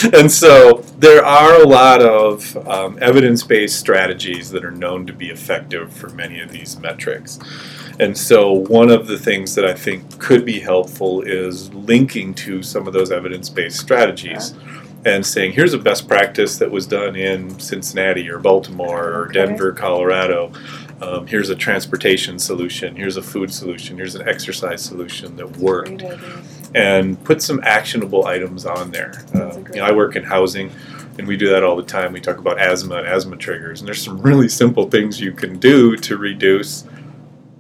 and 0.13 0.31
so 0.31 0.85
there 0.99 1.25
are 1.25 1.63
a 1.63 1.67
lot 1.67 2.03
of 2.03 2.57
um, 2.69 2.99
evidence-based 3.01 3.77
strategies 3.77 4.51
that 4.51 4.65
are 4.65 4.71
known 4.71 5.07
to 5.07 5.13
be 5.15 5.31
effective 5.31 5.93
for 5.93 6.11
many 6.11 6.41
of 6.41 6.53
these 6.53 6.79
metrics. 6.79 7.41
And 7.99 8.17
so 8.17 8.53
one 8.53 8.91
of 8.91 9.07
the 9.07 9.19
things 9.19 9.55
that 9.55 9.65
I 9.65 9.73
think 9.73 10.21
could 10.21 10.45
be 10.45 10.61
helpful 10.61 11.23
is 11.23 11.73
linking 11.73 12.35
to 12.35 12.63
some 12.63 12.87
of 12.87 12.93
those 12.93 13.11
evidence-based 13.11 13.79
strategies. 13.79 14.55
And 15.07 15.25
saying, 15.25 15.53
here's 15.53 15.75
a 15.75 15.79
best 15.79 16.09
practice 16.09 16.59
that 16.59 16.71
was 16.71 16.87
done 16.87 17.15
in 17.15 17.59
Cincinnati 17.61 18.29
or 18.29 18.39
Baltimore 18.39 19.15
or. 19.15 19.29
Denver, 19.29 19.73
Colorado. 19.73 20.53
Um, 21.01 21.27
here's 21.27 21.49
a 21.49 21.55
transportation 21.55 22.39
solution. 22.39 22.97
Here's 22.97 23.17
a 23.17 23.23
food 23.23 23.53
solution. 23.53 23.97
Here's 23.97 24.15
an 24.17 24.29
exercise 24.29 24.83
solution 24.83 25.37
that 25.37 25.57
worked 25.59 26.03
and 26.75 27.23
put 27.25 27.41
some 27.41 27.61
actionable 27.63 28.27
items 28.27 28.67
on 28.67 28.91
there. 28.91 29.13
Great 29.33 29.75
you 29.75 29.81
know, 29.81 29.85
I 29.87 29.93
work 29.93 30.17
in 30.17 30.25
housing, 30.25 30.73
and 31.19 31.27
we 31.29 31.37
do 31.37 31.49
that 31.51 31.63
all 31.63 31.77
the 31.77 31.85
time. 31.85 32.13
We 32.13 32.21
talk 32.21 32.39
about 32.39 32.59
asthma 32.61 32.97
and 32.97 33.07
asthma 33.07 33.37
triggers, 33.37 33.81
and 33.81 33.87
there's 33.87 34.03
some 34.03 34.21
really 34.21 34.49
simple 34.49 34.89
things 34.91 35.21
you 35.21 35.33
can 35.33 35.59
do 35.59 35.97
to 35.97 36.17
reduce 36.17 36.85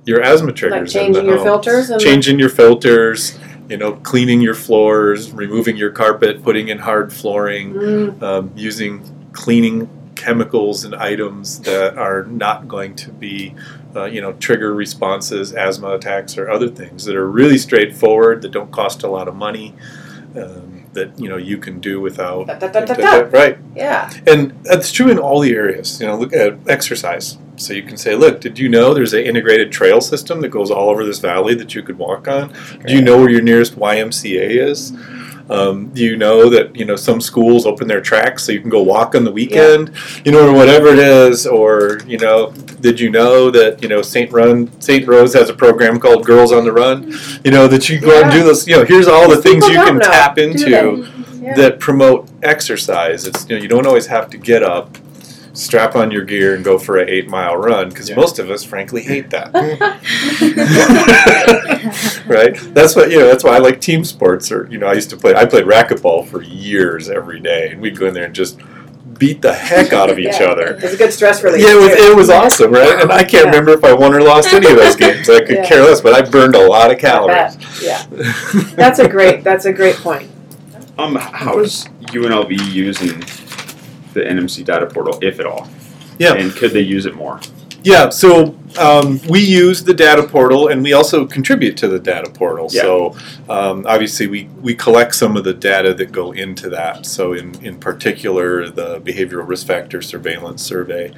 your 0.04 0.20
asthma 0.22 0.52
triggers. 0.52 0.94
Like 0.94 1.06
in 1.06 1.12
the 1.12 1.18
changing 1.20 1.26
your 1.26 1.42
filters 1.44 1.90
and 1.90 2.00
changing 2.00 2.38
your 2.38 2.50
filters. 2.50 3.38
You 3.68 3.76
know, 3.76 3.92
cleaning 3.96 4.40
your 4.40 4.54
floors, 4.54 5.30
removing 5.30 5.76
your 5.76 5.90
carpet, 5.90 6.42
putting 6.42 6.68
in 6.68 6.78
hard 6.78 7.12
flooring, 7.12 7.74
Mm, 7.74 8.22
um, 8.22 8.50
using 8.56 9.02
cleaning 9.32 9.86
chemicals 10.18 10.84
and 10.84 10.94
items 10.94 11.60
that 11.60 11.96
are 11.96 12.24
not 12.24 12.68
going 12.68 12.94
to 12.96 13.10
be, 13.12 13.54
uh, 13.96 14.04
you 14.04 14.20
know, 14.20 14.32
trigger 14.34 14.74
responses, 14.74 15.52
asthma 15.54 15.94
attacks, 15.94 16.36
or 16.36 16.50
other 16.50 16.68
things 16.68 17.04
that 17.06 17.16
are 17.16 17.30
really 17.30 17.56
straightforward 17.56 18.42
that 18.42 18.50
don't 18.50 18.70
cost 18.70 19.02
a 19.02 19.08
lot 19.08 19.28
of 19.28 19.34
money. 19.34 19.74
Um, 20.36 20.78
that 20.92 21.18
you 21.18 21.28
know 21.28 21.36
you 21.36 21.58
can 21.58 21.80
do 21.80 22.00
without 22.00 22.46
Da, 22.46 22.54
da, 22.58 22.68
da, 22.68 22.84
da, 22.84 22.94
da. 22.94 23.28
right 23.30 23.58
Yeah. 23.74 24.10
and 24.26 24.52
that's 24.64 24.90
true 24.90 25.10
in 25.10 25.18
all 25.18 25.40
the 25.40 25.54
areas. 25.54 26.00
You 26.00 26.06
know, 26.06 26.16
look 26.16 26.32
at 26.32 26.58
exercise. 26.68 27.38
So 27.56 27.72
you 27.72 27.82
can 27.82 27.96
say, 27.96 28.14
look, 28.14 28.40
did 28.40 28.58
you 28.58 28.68
know 28.68 28.94
there's 28.94 29.12
an 29.14 29.24
integrated 29.24 29.72
trail 29.72 30.00
system 30.00 30.40
that 30.42 30.48
goes 30.48 30.70
all 30.70 30.88
over 30.90 31.04
this 31.04 31.18
valley 31.18 31.54
that 31.56 31.74
you 31.74 31.82
could 31.82 31.98
walk 31.98 32.28
on? 32.28 32.52
Do 32.86 32.94
you 32.94 33.02
know 33.02 33.18
where 33.18 33.28
your 33.28 33.42
nearest 33.42 33.74
YMCA 33.76 34.48
is? 34.48 34.92
Um, 35.50 35.88
do 35.88 36.04
you 36.04 36.16
know 36.16 36.50
that 36.50 36.76
you 36.76 36.84
know 36.84 36.96
some 36.96 37.20
schools 37.20 37.64
open 37.64 37.88
their 37.88 38.00
tracks 38.00 38.44
so 38.44 38.52
you 38.52 38.60
can 38.60 38.70
go 38.70 38.82
walk 38.82 39.14
on 39.14 39.24
the 39.24 39.32
weekend? 39.32 39.92
You 40.24 40.32
know, 40.32 40.48
or 40.48 40.52
whatever 40.52 40.88
it 40.88 40.98
is. 40.98 41.46
Or 41.46 42.00
you 42.06 42.18
know, 42.18 42.52
did 42.80 43.00
you 43.00 43.10
know 43.10 43.50
that 43.50 43.82
you 43.82 43.88
know 43.88 44.02
Saint 44.02 44.30
Run 44.32 44.68
Saint 44.80 45.06
Rose 45.06 45.32
has 45.34 45.48
a 45.48 45.54
program 45.54 45.98
called 45.98 46.26
Girls 46.26 46.52
on 46.52 46.64
the 46.64 46.72
Run? 46.72 47.12
You 47.44 47.50
know 47.50 47.66
that 47.68 47.88
you 47.88 48.00
go 48.00 48.18
out 48.18 48.24
and 48.24 48.32
do 48.32 48.44
this. 48.44 48.66
You 48.66 48.76
know, 48.76 48.84
here's 48.84 49.08
all 49.08 49.28
the 49.28 49.40
things 49.40 49.66
you 49.66 49.74
can 49.74 49.98
know, 49.98 50.04
tap 50.04 50.38
into? 50.38 51.06
Yeah. 51.40 51.54
that 51.54 51.80
promote 51.80 52.28
exercise. 52.42 53.26
It's 53.26 53.48
you 53.48 53.56
know 53.56 53.62
you 53.62 53.68
don't 53.68 53.86
always 53.86 54.06
have 54.06 54.28
to 54.30 54.38
get 54.38 54.62
up, 54.62 54.98
strap 55.58 55.96
on 55.96 56.10
your 56.10 56.24
gear, 56.24 56.54
and 56.54 56.64
go 56.64 56.78
for 56.78 56.98
an 56.98 57.08
eight 57.08 57.28
mile 57.28 57.56
run 57.56 57.88
because 57.88 58.08
Yeah. 58.08 58.16
most 58.16 58.38
of 58.38 58.50
us 58.50 58.64
frankly 58.64 59.02
hate 59.02 59.30
that. 59.30 59.50
right? 62.26 62.56
That's 62.74 62.94
what 62.96 63.10
you 63.10 63.18
know. 63.18 63.26
That's 63.26 63.44
why 63.44 63.56
I 63.56 63.58
like 63.58 63.80
team 63.80 64.04
sports. 64.04 64.50
Or 64.52 64.68
you 64.70 64.78
know, 64.78 64.86
I 64.86 64.94
used 64.94 65.10
to 65.10 65.16
play. 65.16 65.34
I 65.34 65.44
played 65.46 65.64
racquetball 65.64 66.26
for 66.28 66.42
years 66.42 67.08
every 67.10 67.40
day, 67.40 67.70
and 67.70 67.80
we'd 67.80 67.98
go 67.98 68.06
in 68.06 68.14
there 68.14 68.24
and 68.24 68.34
just 68.34 68.58
beat 69.18 69.42
the 69.42 69.52
heck 69.52 69.92
out 69.92 70.10
of 70.10 70.18
each 70.18 70.38
Yeah. 70.40 70.46
other. 70.46 70.78
It's 70.80 70.94
a 70.94 70.96
good 70.96 71.12
stress 71.12 71.42
relief. 71.42 71.62
Yeah, 71.62 71.72
it 71.72 71.80
was, 71.80 71.90
it 71.90 72.16
was 72.16 72.30
awesome, 72.30 72.70
right? 72.70 73.00
And 73.00 73.10
I 73.10 73.24
can't 73.24 73.46
Yeah. 73.46 73.50
remember 73.50 73.72
if 73.72 73.82
I 73.82 73.92
won 73.92 74.14
or 74.14 74.20
lost 74.20 74.52
any 74.52 74.70
of 74.70 74.76
those 74.76 74.94
games. 75.04 75.28
I 75.28 75.40
could 75.40 75.56
Yeah. 75.56 75.66
care 75.66 75.82
less, 75.82 76.00
but 76.00 76.12
I 76.14 76.22
burned 76.22 76.54
a 76.54 76.64
lot 76.68 76.92
of 76.92 76.98
calories. 76.98 77.56
Yeah. 77.82 78.02
That's 78.76 79.00
a 79.00 79.08
great. 79.08 79.42
That's 79.42 79.64
a 79.64 79.72
great 79.72 79.96
point. 79.96 80.30
Um, 80.98 81.16
how 81.16 81.58
is 81.58 81.86
UNLV 82.12 82.56
using 82.72 83.24
the 84.18 84.24
NMC 84.24 84.64
data 84.64 84.86
portal, 84.86 85.18
if 85.22 85.40
at 85.40 85.46
all? 85.46 85.68
Yeah. 86.18 86.34
And 86.34 86.52
could 86.52 86.72
they 86.72 86.80
use 86.80 87.06
it 87.06 87.14
more? 87.14 87.40
Yeah, 87.84 88.10
so 88.10 88.56
um, 88.78 89.20
we 89.28 89.40
use 89.40 89.84
the 89.84 89.94
data 89.94 90.22
portal 90.26 90.68
and 90.68 90.82
we 90.82 90.92
also 90.92 91.26
contribute 91.26 91.76
to 91.78 91.88
the 91.88 91.98
data 91.98 92.28
portal. 92.28 92.68
Yeah. 92.70 92.82
So 92.82 93.16
um, 93.48 93.86
obviously, 93.86 94.26
we, 94.26 94.44
we 94.60 94.74
collect 94.74 95.14
some 95.14 95.36
of 95.36 95.44
the 95.44 95.54
data 95.54 95.94
that 95.94 96.10
go 96.10 96.32
into 96.32 96.68
that. 96.70 97.06
So, 97.06 97.34
in, 97.34 97.54
in 97.64 97.78
particular, 97.78 98.68
the 98.68 99.00
behavioral 99.00 99.46
risk 99.46 99.66
factor 99.66 100.02
surveillance 100.02 100.62
survey. 100.62 101.14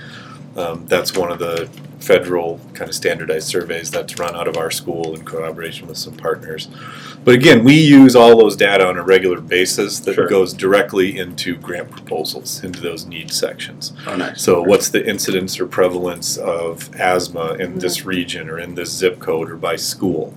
Um, 0.60 0.86
that's 0.86 1.16
one 1.16 1.32
of 1.32 1.38
the 1.38 1.68
federal 2.00 2.60
kind 2.72 2.88
of 2.88 2.94
standardized 2.94 3.46
surveys 3.46 3.90
that's 3.90 4.18
run 4.18 4.34
out 4.34 4.48
of 4.48 4.56
our 4.56 4.70
school 4.70 5.14
in 5.14 5.24
collaboration 5.24 5.86
with 5.86 5.98
some 5.98 6.14
partners. 6.16 6.68
But 7.24 7.34
again, 7.34 7.62
we 7.62 7.74
use 7.74 8.16
all 8.16 8.38
those 8.38 8.56
data 8.56 8.86
on 8.86 8.96
a 8.96 9.02
regular 9.02 9.40
basis 9.40 10.00
that 10.00 10.14
Sure. 10.14 10.26
goes 10.26 10.52
directly 10.54 11.18
into 11.18 11.56
grant 11.56 11.90
proposals, 11.90 12.64
into 12.64 12.80
those 12.80 13.04
need 13.04 13.30
sections. 13.32 13.92
Oh, 14.06 14.16
nice. 14.16 14.40
So, 14.42 14.62
what's 14.62 14.88
the 14.88 15.06
incidence 15.06 15.60
or 15.60 15.66
prevalence 15.66 16.36
of 16.38 16.88
asthma 16.98 17.54
in 17.54 17.78
this 17.78 18.04
region 18.06 18.48
or 18.48 18.58
in 18.58 18.74
this 18.74 18.90
zip 18.90 19.18
code 19.18 19.50
or 19.50 19.56
by 19.56 19.76
school? 19.76 20.34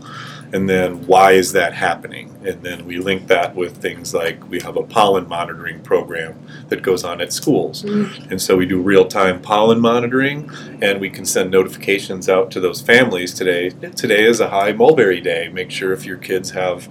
And 0.53 0.69
then, 0.69 1.07
why 1.07 1.31
is 1.31 1.51
that 1.53 1.73
happening? 1.73 2.29
And 2.45 2.61
then 2.61 2.85
we 2.85 2.99
link 2.99 3.27
that 3.27 3.55
with 3.55 3.77
things 3.77 4.13
like 4.13 4.47
we 4.49 4.61
have 4.61 4.77
a 4.77 4.83
pollen 4.83 5.27
monitoring 5.27 5.81
program 5.81 6.39
that 6.69 6.83
goes 6.83 7.03
on 7.03 7.21
at 7.21 7.33
schools. 7.33 7.81
Mm. 7.81 8.31
And 8.31 8.41
so, 8.41 8.55
we 8.55 8.67
do 8.67 8.79
real 8.79 9.07
time 9.07 9.41
pollen 9.41 9.81
monitoring 9.81 10.51
and 10.81 11.01
we 11.01 11.09
can 11.09 11.25
send 11.25 11.49
notifications 11.49 12.29
out 12.29 12.51
to 12.51 12.59
those 12.59 12.81
families 12.81 13.33
today. 13.33 13.71
Today 13.71 14.25
is 14.25 14.39
a 14.39 14.49
high 14.49 14.73
mulberry 14.73 15.19
day. 15.19 15.49
Make 15.49 15.71
sure 15.71 15.91
if 15.91 16.05
your 16.05 16.17
kids 16.17 16.51
have 16.51 16.87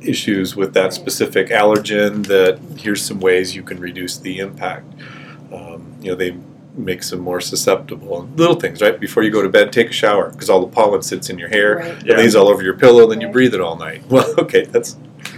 issues 0.00 0.54
with 0.54 0.74
that 0.74 0.92
specific 0.92 1.48
allergen 1.48 2.26
that 2.26 2.58
here's 2.78 3.04
some 3.04 3.18
ways 3.18 3.56
you 3.56 3.62
can 3.62 3.80
reduce 3.80 4.16
the 4.18 4.38
impact 4.38 4.86
um, 5.52 5.92
you 6.00 6.08
know 6.08 6.14
they 6.14 6.36
makes 6.78 7.10
them 7.10 7.20
more 7.20 7.40
susceptible. 7.40 8.28
Little 8.36 8.54
things 8.54 8.80
right? 8.80 8.98
Before 8.98 9.22
you 9.22 9.30
go 9.30 9.42
to 9.42 9.48
bed 9.48 9.72
take 9.72 9.90
a 9.90 9.92
shower 9.92 10.30
because 10.30 10.48
all 10.48 10.60
the 10.60 10.72
pollen 10.72 11.02
sits 11.02 11.28
in 11.30 11.38
your 11.38 11.48
hair 11.48 11.76
Right. 11.76 12.06
Yeah. 12.06 12.16
lays 12.16 12.34
all 12.36 12.48
over 12.48 12.62
your 12.62 12.74
pillow 12.74 13.06
then 13.08 13.20
you 13.20 13.28
breathe 13.28 13.54
it 13.54 13.60
all 13.60 13.76
night. 13.76 14.02
Well 14.10 14.32
okay 14.38 14.64
that's 14.64 14.96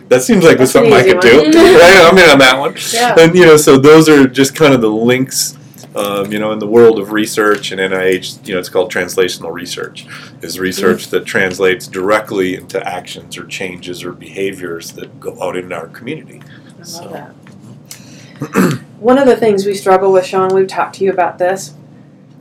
that 0.09 0.22
seems 0.22 0.44
like 0.44 0.59
That's 0.59 0.72
something 0.72 0.92
I 0.92 1.03
could 1.03 1.20
do. 1.20 1.29
right? 1.44 2.09
I'm 2.11 2.18
in 2.18 2.29
on 2.31 2.38
that 2.40 2.59
one. 2.59 2.74
Yeah. 2.92 3.16
and 3.18 3.35
you 3.35 3.44
know 3.46 3.57
so 3.57 3.79
those 3.79 4.09
are 4.09 4.26
just 4.29 4.55
kind 4.55 4.74
of 4.74 4.81
the 4.81 4.90
links 4.90 5.57
um, 5.96 6.31
you 6.33 6.38
know 6.38 6.53
in 6.53 6.59
the 6.61 6.66
world 6.66 6.98
of 7.00 7.11
research 7.12 7.72
and 7.72 7.81
nih 7.81 8.46
you 8.46 8.55
know 8.55 8.61
it's 8.61 8.68
called 8.68 8.92
translational 8.92 9.53
research 9.53 10.07
is 10.42 10.59
research 10.61 11.09
that 11.09 11.24
translates 11.24 11.87
directly 11.88 12.55
into 12.55 12.79
actions 12.87 13.37
or 13.38 13.44
changes 13.46 14.05
or 14.05 14.12
behaviors 14.12 14.92
that 14.92 15.18
go 15.18 15.40
out 15.42 15.57
in 15.57 15.72
our 15.72 15.88
community. 15.88 16.40
I 16.44 16.79
love 16.79 16.87
So- 16.87 17.09
that. 17.09 17.35
One 19.00 19.16
of 19.16 19.26
the 19.26 19.36
things 19.36 19.64
we 19.64 19.74
struggle 19.74 20.12
with, 20.12 20.26
Sean, 20.26 20.54
we've 20.54 20.68
talked 20.68 20.96
to 20.96 21.04
you 21.04 21.10
about 21.10 21.38
this, 21.38 21.74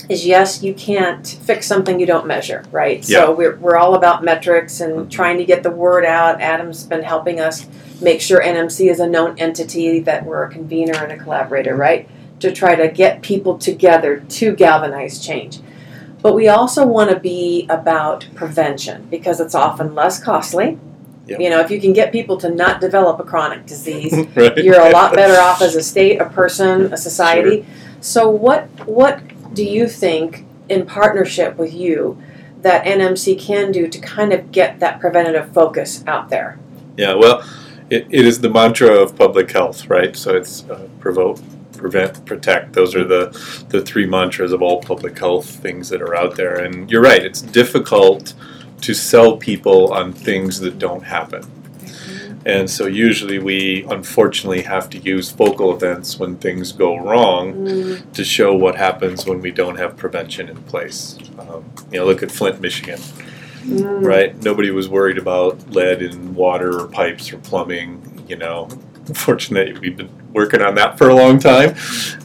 is 0.09 0.25
yes, 0.25 0.61
you 0.61 0.73
can't 0.73 1.25
fix 1.25 1.65
something 1.65 2.01
you 2.01 2.05
don't 2.05 2.27
measure, 2.27 2.65
right? 2.69 2.97
Yeah. 3.07 3.19
So 3.19 3.31
we're, 3.31 3.55
we're 3.55 3.77
all 3.77 3.95
about 3.95 4.25
metrics 4.25 4.81
and 4.81 4.93
mm-hmm. 4.93 5.09
trying 5.09 5.37
to 5.37 5.45
get 5.45 5.63
the 5.63 5.71
word 5.71 6.03
out. 6.03 6.41
Adam's 6.41 6.83
been 6.83 7.03
helping 7.03 7.39
us 7.39 7.65
make 8.01 8.19
sure 8.19 8.41
NMC 8.41 8.91
is 8.91 8.99
a 8.99 9.07
known 9.07 9.39
entity, 9.39 10.01
that 10.01 10.25
we're 10.25 10.43
a 10.43 10.49
convener 10.49 11.01
and 11.01 11.13
a 11.13 11.17
collaborator, 11.17 11.71
mm-hmm. 11.71 11.79
right? 11.79 12.09
To 12.41 12.51
try 12.51 12.75
to 12.75 12.89
get 12.89 13.21
people 13.21 13.57
together 13.57 14.19
to 14.19 14.53
galvanize 14.53 15.25
change. 15.25 15.59
But 16.21 16.35
we 16.35 16.49
also 16.49 16.85
want 16.85 17.09
to 17.11 17.19
be 17.21 17.67
about 17.69 18.27
prevention 18.35 19.07
because 19.09 19.39
it's 19.39 19.55
often 19.55 19.95
less 19.95 20.21
costly. 20.21 20.77
Yep. 21.29 21.39
You 21.41 21.49
know, 21.51 21.59
if 21.59 21.69
you 21.69 21.79
can 21.79 21.93
get 21.93 22.11
people 22.11 22.37
to 22.37 22.49
not 22.49 22.81
develop 22.81 23.19
a 23.19 23.23
chronic 23.23 23.67
disease, 23.67 24.13
right? 24.35 24.57
you're 24.57 24.81
a 24.81 24.89
lot 24.89 25.13
better 25.13 25.39
off 25.39 25.61
as 25.61 25.75
a 25.75 25.83
state, 25.83 26.19
a 26.19 26.27
person, 26.27 26.91
a 26.91 26.97
society. 26.97 27.65
So 28.01 28.29
what 28.29 28.67
what 28.87 29.21
do 29.53 29.63
you 29.63 29.87
think 29.87 30.45
in 30.69 30.85
partnership 30.87 31.57
with 31.57 31.73
you 31.73 32.21
that 32.61 32.85
NMC 32.85 33.39
can 33.39 33.71
do 33.71 33.87
to 33.87 33.99
kind 33.99 34.33
of 34.33 34.51
get 34.51 34.79
that 34.79 34.99
preventative 34.99 35.53
focus 35.53 36.03
out 36.07 36.29
there? 36.29 36.57
Yeah, 36.97 37.13
well, 37.13 37.43
it, 37.89 38.07
it 38.09 38.25
is 38.25 38.41
the 38.41 38.49
mantra 38.49 38.89
of 38.89 39.15
public 39.15 39.51
health, 39.51 39.87
right? 39.87 40.15
So 40.15 40.35
it's 40.35 40.67
uh, 40.67 40.87
provoke, 40.99 41.39
prevent, 41.73 42.25
protect. 42.25 42.73
Those 42.73 42.95
are 42.95 43.03
the 43.03 43.65
the 43.69 43.81
three 43.81 44.07
mantras 44.07 44.51
of 44.51 44.63
all 44.63 44.81
public 44.81 45.17
health 45.19 45.47
things 45.47 45.89
that 45.89 46.01
are 46.01 46.15
out 46.15 46.35
there. 46.35 46.55
And 46.55 46.89
you're 46.89 47.03
right; 47.03 47.23
it's 47.23 47.41
difficult 47.41 48.33
to 48.81 48.93
sell 48.93 49.37
people 49.37 49.93
on 49.93 50.13
things 50.13 50.59
that 50.59 50.79
don't 50.79 51.03
happen. 51.03 51.43
And 52.45 52.69
so 52.69 52.87
usually 52.87 53.37
we 53.37 53.85
unfortunately 53.89 54.61
have 54.61 54.89
to 54.91 54.97
use 54.97 55.29
focal 55.29 55.73
events 55.73 56.17
when 56.17 56.37
things 56.37 56.71
go 56.71 56.97
wrong 56.97 57.53
Mm, 57.53 58.13
to 58.13 58.23
show 58.23 58.55
what 58.55 58.75
happens 58.75 59.25
when 59.25 59.41
we 59.41 59.51
don't 59.51 59.77
have 59.77 59.97
prevention 59.97 60.47
in 60.47 60.55
place. 60.63 61.17
Um, 61.37 61.65
you 61.91 61.99
know, 61.99 62.05
look 62.05 62.23
at 62.23 62.31
Flint, 62.31 62.61
Michigan 62.61 62.99
mm. 63.69 64.05
right? 64.05 64.41
Nobody 64.43 64.71
was 64.71 64.89
worried 64.89 65.17
about 65.17 65.69
lead 65.71 66.01
in 66.01 66.33
water 66.35 66.79
or 66.79 66.87
pipes 66.87 67.31
or 67.31 67.37
plumbing. 67.39 68.23
You 68.27 68.37
know, 68.37 68.69
fortunately, 69.13 69.79
we've 69.79 69.97
been 69.97 70.09
working 70.33 70.61
on 70.61 70.75
that 70.75 70.97
for 70.97 71.09
a 71.09 71.15
long 71.15 71.39
time. 71.39 71.75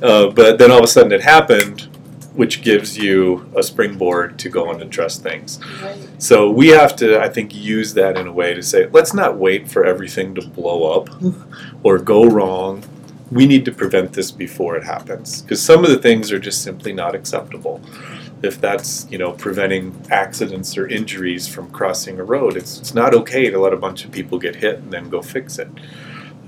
Uh, 0.02 0.28
but 0.30 0.58
then 0.58 0.70
all 0.70 0.78
of 0.78 0.84
a 0.84 0.88
sudden 0.88 1.12
it 1.12 1.22
happened, 1.22 1.88
which 2.34 2.62
gives 2.62 2.98
you 2.98 3.48
a 3.56 3.62
springboard 3.62 4.38
to 4.40 4.48
go 4.48 4.70
and 4.70 4.82
address 4.82 5.18
things. 5.18 5.60
Right. 5.80 5.96
So 6.18 6.50
we 6.50 6.68
have 6.68 6.96
to, 6.96 7.20
I 7.20 7.28
think, 7.28 7.54
use 7.54 7.94
that 7.94 8.18
in 8.18 8.26
a 8.26 8.32
way 8.32 8.54
to 8.54 8.62
say, 8.62 8.86
let's 8.88 9.14
not 9.14 9.36
wait 9.36 9.70
for 9.70 9.84
everything 9.84 10.34
to 10.34 10.46
blow 10.46 11.00
up 11.00 11.08
or 11.82 11.98
go 11.98 12.24
wrong. 12.24 12.84
We 13.30 13.46
need 13.46 13.64
to 13.66 13.72
prevent 13.72 14.12
this 14.12 14.30
before 14.30 14.76
it 14.76 14.84
happens 14.84 15.42
because 15.42 15.62
some 15.62 15.84
of 15.84 15.90
the 15.90 15.98
things 15.98 16.30
are 16.32 16.38
just 16.38 16.62
simply 16.62 16.92
not 16.92 17.14
acceptable. 17.14 17.80
If 18.42 18.60
that's 18.60 19.10
you 19.10 19.16
know 19.16 19.32
preventing 19.32 20.04
accidents 20.10 20.76
or 20.76 20.86
injuries 20.86 21.48
from 21.48 21.70
crossing 21.70 22.20
a 22.20 22.24
road, 22.24 22.56
it's, 22.56 22.78
it's 22.78 22.94
not 22.94 23.14
okay 23.14 23.48
to 23.48 23.58
let 23.58 23.72
a 23.72 23.76
bunch 23.76 24.04
of 24.04 24.12
people 24.12 24.38
get 24.38 24.56
hit 24.56 24.80
and 24.80 24.92
then 24.92 25.08
go 25.08 25.22
fix 25.22 25.58
it. 25.58 25.68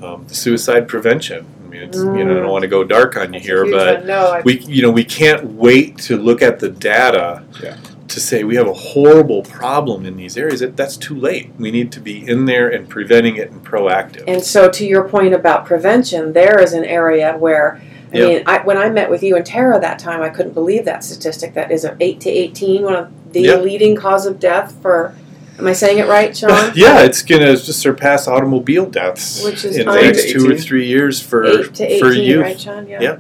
Um, 0.02 0.26
the 0.28 0.34
suicide 0.34 0.86
prevention. 0.86 1.46
I 1.76 1.80
mean, 1.80 1.88
it's, 1.88 1.98
you 1.98 2.24
know, 2.24 2.30
I 2.38 2.40
don't 2.40 2.48
want 2.50 2.62
to 2.62 2.68
go 2.68 2.84
dark 2.84 3.16
on 3.16 3.32
you 3.32 3.40
That's 3.40 3.46
here, 3.46 3.70
but 3.70 4.06
no, 4.06 4.40
we 4.44 4.60
you 4.60 4.82
know 4.82 4.90
we 4.90 5.04
can't 5.04 5.44
wait 5.52 5.98
to 5.98 6.16
look 6.16 6.42
at 6.42 6.58
the 6.58 6.68
data 6.68 7.42
Yeah. 7.62 7.76
to 8.08 8.20
say 8.20 8.44
we 8.44 8.56
have 8.56 8.66
a 8.68 8.72
horrible 8.72 9.42
problem 9.42 10.06
in 10.06 10.16
these 10.16 10.36
areas 10.36 10.60
that 10.60 10.76
that's 10.76 10.96
too 10.96 11.16
late 11.18 11.50
we 11.58 11.70
need 11.70 11.90
to 11.92 12.00
be 12.00 12.26
in 12.26 12.44
there 12.46 12.68
and 12.68 12.88
preventing 12.88 13.36
it 13.36 13.50
and 13.50 13.64
proactive 13.64 14.24
and 14.26 14.42
so 14.42 14.70
to 14.70 14.86
your 14.86 15.08
point 15.08 15.34
about 15.34 15.66
prevention, 15.66 16.32
there 16.32 16.60
is 16.60 16.72
an 16.72 16.84
area 16.84 17.36
where. 17.38 17.80
I 18.14 18.18
Yeah. 18.18 18.26
mean, 18.28 18.42
I, 18.46 18.58
when 18.62 18.78
I 18.78 18.88
met 18.88 19.10
with 19.10 19.24
you 19.24 19.34
and 19.34 19.44
Tara 19.44 19.80
that 19.80 19.98
time, 19.98 20.22
I 20.22 20.28
couldn't 20.28 20.52
believe 20.54 20.84
that 20.84 21.02
statistic. 21.02 21.54
That 21.54 21.72
is 21.72 21.84
a 21.84 21.96
eight 21.98 22.20
to 22.20 22.30
eighteen, 22.30 22.82
one 22.84 22.94
of 22.94 23.08
the 23.32 23.40
Yeah. 23.40 23.56
leading 23.56 23.96
cause 23.96 24.26
of 24.26 24.38
death 24.38 24.74
for. 24.80 25.12
Am 25.58 25.66
I 25.66 25.72
saying 25.72 25.98
it 25.98 26.06
right, 26.08 26.36
Sean? 26.36 26.72
yeah 26.74 27.02
it's 27.02 27.22
gonna 27.22 27.56
just 27.56 27.80
surpass 27.80 28.28
automobile 28.28 28.86
deaths 28.88 29.42
Which 29.44 29.64
is 29.64 29.76
in 29.76 29.86
the 29.86 29.94
next 30.00 30.30
two 30.30 30.50
or 30.50 30.56
three 30.56 30.86
years 30.86 31.20
for 31.20 31.44
eight 31.44 31.74
to 31.74 31.98
for 31.98 32.10
eighteen, 32.12 32.24
youth 32.24 32.42
right, 32.42 32.60
Sean? 32.60 32.86
Yeah. 32.88 33.00
Yeah. 33.00 33.18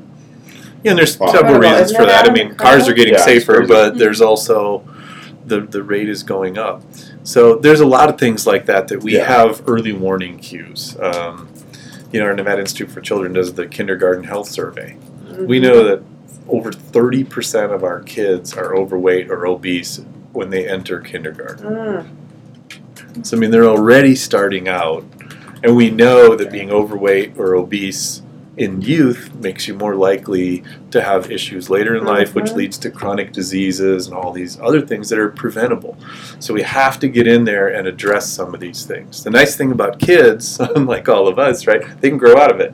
Yeah, 0.84 0.90
and 0.92 0.98
there's 0.98 1.18
Wow. 1.18 1.32
several 1.32 1.58
reasons 1.58 1.86
isn't 1.86 1.96
for 1.96 2.02
it, 2.04 2.06
that. 2.06 2.28
I 2.28 2.32
mean, 2.32 2.54
cars 2.54 2.88
are 2.88 2.92
getting 2.92 3.14
Yeah, 3.14 3.20
it's 3.20 3.24
safer, 3.24 3.56
crazy. 3.56 3.68
but 3.72 3.98
there's 3.98 4.20
also 4.20 4.84
the 5.46 5.60
the 5.60 5.82
rate 5.82 6.08
is 6.08 6.22
going 6.22 6.58
up. 6.58 6.82
So 7.24 7.56
there's 7.56 7.80
a 7.80 7.86
lot 7.86 8.08
of 8.08 8.18
things 8.18 8.46
like 8.46 8.66
that 8.66 8.88
that 8.88 9.02
we 9.02 9.16
Yeah. 9.16 9.24
have 9.26 9.62
early 9.66 9.92
warning 9.92 10.38
cues. 10.38 10.96
Um, 11.00 11.48
you 12.12 12.20
know, 12.20 12.26
our 12.26 12.34
Nevada 12.34 12.60
Institute 12.60 12.90
for 12.90 13.00
Children 13.00 13.32
does 13.32 13.54
the 13.54 13.66
kindergarten 13.66 14.24
health 14.24 14.48
survey. 14.48 14.96
We 15.38 15.58
know 15.58 15.82
that 15.84 16.02
over 16.48 16.70
30% 16.70 17.72
of 17.72 17.82
our 17.82 18.00
kids 18.00 18.54
are 18.56 18.76
overweight 18.76 19.28
or 19.28 19.44
obese 19.46 20.00
when 20.32 20.50
they 20.50 20.68
enter 20.68 21.00
kindergarten. 21.00 21.66
Mm, 21.66 22.06
So 23.22 23.36
I 23.36 23.40
mean, 23.40 23.50
they're 23.50 23.64
already 23.64 24.14
starting 24.14 24.68
out, 24.68 25.04
and 25.62 25.74
we 25.74 25.90
know 25.90 26.36
that 26.36 26.52
being 26.52 26.70
overweight 26.70 27.38
or 27.38 27.54
obese 27.54 28.22
in 28.56 28.82
youth 28.82 29.34
makes 29.34 29.68
you 29.68 29.74
more 29.74 29.94
likely 29.94 30.62
to 30.96 31.02
have 31.02 31.30
issues 31.30 31.70
later 31.70 31.94
in 31.96 32.04
life, 32.04 32.34
which 32.34 32.46
Mhm. 32.52 32.56
leads 32.56 32.78
to 32.78 32.90
chronic 32.90 33.32
diseases 33.32 34.06
and 34.06 34.16
all 34.16 34.32
these 34.32 34.58
other 34.62 34.80
things 34.80 35.08
that 35.10 35.18
are 35.18 35.28
preventable. 35.28 35.96
So 36.38 36.52
we 36.54 36.62
have 36.62 36.98
to 37.00 37.08
get 37.08 37.26
in 37.26 37.44
there 37.44 37.68
and 37.68 37.86
address 37.86 38.26
some 38.28 38.54
of 38.54 38.60
these 38.60 38.82
things. 38.84 39.22
The 39.24 39.30
nice 39.30 39.56
thing 39.56 39.70
about 39.72 39.98
kids, 39.98 40.58
unlike 40.76 41.08
all 41.08 41.28
of 41.28 41.38
us, 41.38 41.66
right? 41.66 41.82
They 42.00 42.08
can 42.08 42.18
grow 42.18 42.36
out 42.36 42.50
of 42.52 42.60
it. 42.60 42.72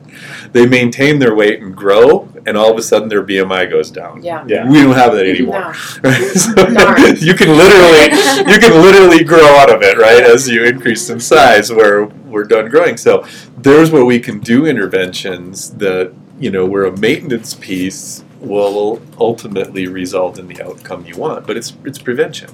They 0.53 0.65
maintain 0.65 1.19
their 1.19 1.35
weight 1.35 1.61
and 1.61 1.75
grow, 1.75 2.29
and 2.45 2.57
all 2.57 2.71
of 2.71 2.77
a 2.77 2.81
sudden 2.81 3.09
their 3.09 3.23
BMI 3.23 3.65
goes 3.65 3.91
down. 3.91 4.21
yeah. 4.23 4.43
Yeah. 4.47 4.69
We 4.69 4.81
don't 4.83 4.93
have 4.95 5.13
that 5.13 5.25
anymore. 5.25 5.73
No. 6.03 6.09
Right? 6.09 6.21
So 6.43 6.49
you 7.29 7.33
can 7.35 7.49
literally 7.63 8.05
you 8.51 8.57
can 8.59 8.73
literally 8.81 9.23
grow 9.23 9.45
out 9.61 9.69
of 9.73 9.81
it, 9.81 9.97
right? 9.97 10.23
As 10.23 10.49
you 10.49 10.63
increase 10.63 11.09
in 11.09 11.19
size, 11.19 11.71
where 11.71 12.05
we're 12.31 12.43
done 12.45 12.69
growing. 12.69 12.97
So 12.97 13.23
there's 13.57 13.91
where 13.91 14.05
we 14.05 14.19
can 14.19 14.39
do 14.39 14.65
interventions 14.65 15.69
that 15.77 16.11
you 16.43 16.51
know 16.51 16.65
where 16.65 16.83
a 16.83 16.97
maintenance 16.97 17.53
piece 17.53 18.23
will 18.41 19.01
ultimately 19.17 19.87
result 19.87 20.37
in 20.37 20.47
the 20.49 20.61
outcome 20.61 21.05
you 21.05 21.15
want, 21.15 21.47
but 21.47 21.55
it's 21.55 21.71
it's 21.85 21.97
prevention. 21.97 22.49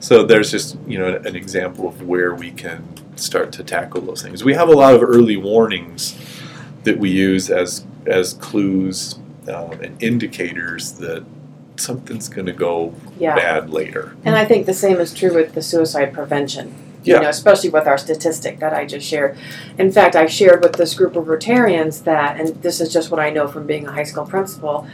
So 0.00 0.24
there's 0.24 0.50
just 0.50 0.76
you 0.88 0.98
know 0.98 1.14
an 1.24 1.36
example 1.36 1.86
of 1.86 2.02
where 2.02 2.34
we 2.34 2.50
can 2.50 2.82
start 3.16 3.52
to 3.52 3.62
tackle 3.62 4.00
those 4.00 4.22
things. 4.22 4.42
We 4.42 4.54
have 4.54 4.68
a 4.68 4.72
lot 4.72 4.92
of 4.94 5.02
early 5.04 5.36
warnings 5.36 6.18
that 6.82 6.98
we 6.98 7.10
use 7.10 7.48
as 7.48 7.86
as 8.06 8.34
clues 8.34 9.20
um, 9.46 9.72
and 9.84 10.02
indicators 10.02 10.92
that 10.94 11.24
something's 11.76 12.28
going 12.28 12.46
to 12.46 12.52
go 12.52 12.92
Yeah. 13.20 13.36
bad 13.36 13.70
later. 13.70 14.16
And 14.24 14.34
I 14.34 14.44
think 14.44 14.66
the 14.66 14.74
same 14.74 14.98
is 14.98 15.14
true 15.14 15.32
with 15.32 15.54
the 15.54 15.62
suicide 15.62 16.12
prevention. 16.12 16.74
Yeah. 17.02 17.16
You 17.16 17.22
know, 17.22 17.28
especially 17.28 17.70
with 17.70 17.86
our 17.86 17.98
statistic 17.98 18.58
that 18.58 18.72
I 18.72 18.84
just 18.84 19.06
shared. 19.06 19.38
In 19.78 19.92
fact, 19.92 20.16
I 20.16 20.26
shared 20.26 20.62
with 20.62 20.74
this 20.74 20.94
group 20.94 21.16
of 21.16 21.26
Rotarians 21.26 22.04
that, 22.04 22.40
and 22.40 22.48
this 22.62 22.80
is 22.80 22.92
just 22.92 23.10
what 23.10 23.20
I 23.20 23.30
know 23.30 23.46
from 23.46 23.66
being 23.66 23.86
a 23.86 23.92
high 23.92 24.02
school 24.02 24.26
principal, 24.26 24.86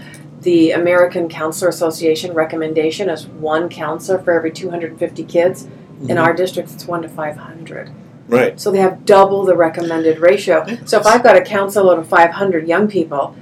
the 0.42 0.72
American 0.72 1.28
Counselor 1.28 1.70
Association 1.70 2.34
recommendation 2.34 3.08
is 3.08 3.26
one 3.26 3.68
counselor 3.70 4.18
for 4.18 4.32
every 4.32 4.50
250 4.50 5.24
kids. 5.24 5.64
In 5.64 5.70
mm-hmm. 5.70 6.18
our 6.18 6.34
district, 6.34 6.72
it's 6.72 6.86
one 6.86 7.02
to 7.02 7.08
500. 7.08 7.90
Right. 8.28 8.60
So 8.60 8.70
they 8.70 8.78
have 8.78 9.04
double 9.04 9.44
the 9.44 9.56
recommended 9.56 10.18
ratio. 10.18 10.66
So 10.84 10.98
if 10.98 11.06
I've 11.06 11.22
got 11.22 11.36
a 11.36 11.42
counselor 11.42 11.98
of 11.98 12.08
500 12.08 12.66
young 12.68 12.88
people, 12.88 13.36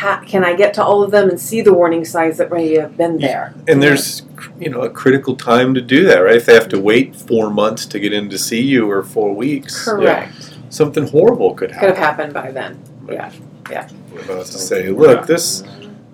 ha- 0.00 0.22
can 0.26 0.44
I 0.44 0.54
get 0.54 0.74
to 0.74 0.84
all 0.84 1.02
of 1.02 1.10
them 1.10 1.28
and 1.28 1.40
see 1.40 1.60
the 1.62 1.72
warning 1.72 2.04
signs 2.04 2.36
that 2.38 2.50
may 2.52 2.74
have 2.74 2.96
been 2.96 3.18
there? 3.18 3.54
And 3.68 3.82
there's 3.82 4.22
you 4.60 4.70
know 4.70 4.82
a 4.82 4.90
critical 4.90 5.34
time 5.36 5.74
to 5.74 5.80
do 5.80 6.04
that, 6.06 6.18
right? 6.18 6.36
If 6.36 6.46
they 6.46 6.54
have 6.54 6.68
to 6.70 6.80
wait 6.80 7.16
four 7.16 7.50
months 7.50 7.86
to 7.86 7.98
get 7.98 8.12
in 8.12 8.28
to 8.30 8.38
see 8.38 8.60
you 8.62 8.90
or 8.90 9.02
four 9.02 9.34
weeks, 9.34 9.84
Correct. 9.84 10.54
something 10.70 11.06
horrible 11.08 11.54
could 11.54 11.70
happen. 11.72 11.88
Could 11.88 11.98
happen. 11.98 12.32
have 12.32 12.34
happened 12.34 12.34
by 12.34 12.50
then. 12.52 12.82
Yeah. 13.10 13.32
Yeah. 13.70 13.88
We're 14.12 14.22
about 14.22 14.46
to 14.46 14.58
say, 14.58 14.88
look, 14.90 15.26
this 15.26 15.62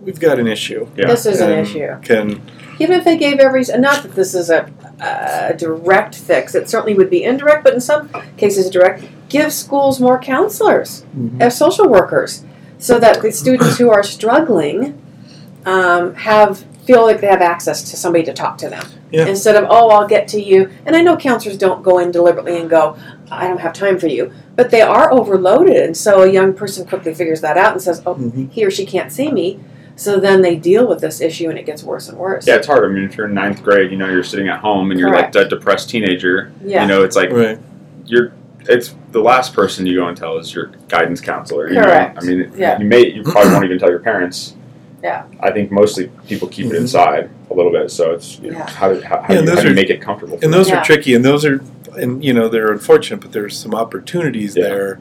we've 0.00 0.20
got 0.20 0.38
an 0.38 0.46
issue. 0.46 0.88
Yeah. 0.96 1.06
This 1.08 1.26
is 1.26 1.40
an 1.40 1.52
issue. 1.58 2.00
Can 2.02 2.40
Even 2.78 2.96
if 2.98 3.04
they 3.04 3.16
gave 3.16 3.38
every, 3.38 3.62
not 3.78 4.02
that 4.02 4.12
this 4.14 4.34
is 4.34 4.50
a, 4.50 4.68
a 5.00 5.54
direct 5.56 6.14
fix, 6.16 6.54
it 6.54 6.68
certainly 6.68 6.94
would 6.94 7.10
be 7.10 7.22
indirect, 7.22 7.62
but 7.64 7.72
in 7.74 7.80
some 7.80 8.08
cases 8.36 8.68
direct, 8.70 9.04
give 9.28 9.52
schools 9.52 10.00
more 10.00 10.18
counselors, 10.18 11.04
Mm-hmm. 11.16 11.40
as 11.42 11.56
social 11.56 11.88
workers, 11.88 12.44
so 12.82 12.98
that 12.98 13.22
the 13.22 13.30
students 13.30 13.78
who 13.78 13.90
are 13.90 14.02
struggling 14.02 15.00
um, 15.64 16.14
have 16.14 16.64
feel 16.84 17.02
like 17.02 17.20
they 17.20 17.28
have 17.28 17.40
access 17.40 17.88
to 17.90 17.96
somebody 17.96 18.24
to 18.24 18.32
talk 18.32 18.58
to 18.58 18.68
them. 18.68 18.84
Yeah. 19.12 19.26
Instead 19.26 19.54
of, 19.54 19.68
oh, 19.70 19.90
I'll 19.90 20.08
get 20.08 20.26
to 20.28 20.42
you. 20.42 20.68
And 20.84 20.96
I 20.96 21.00
know 21.02 21.16
counselors 21.16 21.56
don't 21.56 21.80
go 21.82 21.98
in 21.98 22.10
deliberately 22.10 22.58
and 22.58 22.68
go, 22.68 22.96
I 23.30 23.46
don't 23.46 23.60
have 23.60 23.72
time 23.72 24.00
for 24.00 24.08
you. 24.08 24.32
But 24.56 24.72
they 24.72 24.80
are 24.82 25.12
overloaded. 25.12 25.76
And 25.76 25.96
so 25.96 26.22
a 26.22 26.32
young 26.32 26.54
person 26.54 26.84
quickly 26.84 27.14
figures 27.14 27.40
that 27.42 27.56
out 27.56 27.72
and 27.72 27.80
says, 27.80 28.02
oh, 28.04 28.16
Mhm. 28.16 28.50
he 28.50 28.64
or 28.64 28.70
she 28.72 28.84
can't 28.84 29.12
see 29.12 29.30
me. 29.30 29.60
So 29.94 30.18
then 30.18 30.42
they 30.42 30.56
deal 30.56 30.88
with 30.88 31.00
this 31.00 31.20
issue 31.20 31.48
and 31.50 31.56
it 31.56 31.66
gets 31.66 31.84
worse 31.84 32.08
and 32.08 32.18
worse. 32.18 32.48
Yeah, 32.48 32.56
it's 32.56 32.66
hard. 32.66 32.84
I 32.84 32.88
mean, 32.88 33.04
if 33.04 33.16
you're 33.16 33.28
in 33.28 33.34
ninth 33.34 33.62
grade, 33.62 33.92
you 33.92 33.96
know, 33.96 34.08
you're 34.08 34.24
sitting 34.24 34.48
at 34.48 34.58
home 34.58 34.90
and 34.90 34.98
you're 34.98 35.10
Correct. 35.10 35.36
like 35.36 35.46
a 35.46 35.48
depressed 35.48 35.88
teenager. 35.88 36.50
Yeah. 36.64 36.82
You 36.82 36.88
know, 36.88 37.04
it's 37.04 37.14
like 37.14 37.30
right? 37.30 37.60
you're. 38.06 38.32
It's 38.68 38.94
the 39.11 39.20
last 39.20 39.55
person 39.55 39.87
you 39.87 39.96
go 39.96 40.07
and 40.09 40.16
tell 40.16 40.38
is 40.38 40.55
your 40.55 40.66
guidance 40.88 41.20
counselor. 41.20 41.68
You 41.68 41.81
Correct. 41.81 42.16
Know? 42.16 42.20
I 42.22 42.25
mean, 42.35 42.53
Yeah. 42.57 42.79
you 42.79 42.85
may 42.87 43.07
you 43.07 43.22
probably 43.22 43.53
won't 43.53 43.64
even 43.64 43.79
tell 43.79 43.90
your 43.90 43.98
parents. 43.98 44.55
Yeah. 45.03 45.25
I 45.40 45.51
think 45.51 45.72
mostly 45.72 46.11
people 46.29 46.46
keep 46.48 46.66
it 46.66 46.72
Mhm. 46.72 46.77
inside 46.81 47.31
a 47.51 47.55
little 47.55 47.72
bit. 47.72 47.90
So 47.90 48.12
it's 48.12 48.38
you 48.40 48.53
know, 48.53 48.59
Yeah. 48.59 48.70
how 48.70 48.92
do 48.92 49.01
how, 49.01 49.16
how, 49.20 49.22
Yeah, 49.22 49.27
do 49.29 49.35
you, 49.35 49.40
those 49.46 49.55
how 49.57 49.62
do 49.62 49.68
you 49.70 49.75
make 49.75 49.90
it 49.90 50.01
comfortable? 50.01 50.38
For 50.38 50.44
And 50.44 50.53
them? 50.53 50.61
those 50.61 50.68
Yeah. 50.68 50.81
are 50.81 50.85
tricky, 50.85 51.14
and 51.14 51.25
those 51.25 51.44
are, 51.44 51.61
and 51.98 52.25
you 52.25 52.33
know, 52.33 52.48
they're 52.48 52.70
unfortunate, 52.70 53.20
but 53.20 53.33
there's 53.33 53.57
some 53.57 53.75
opportunities 53.75 54.57
Yeah. 54.57 54.64
there 54.68 54.98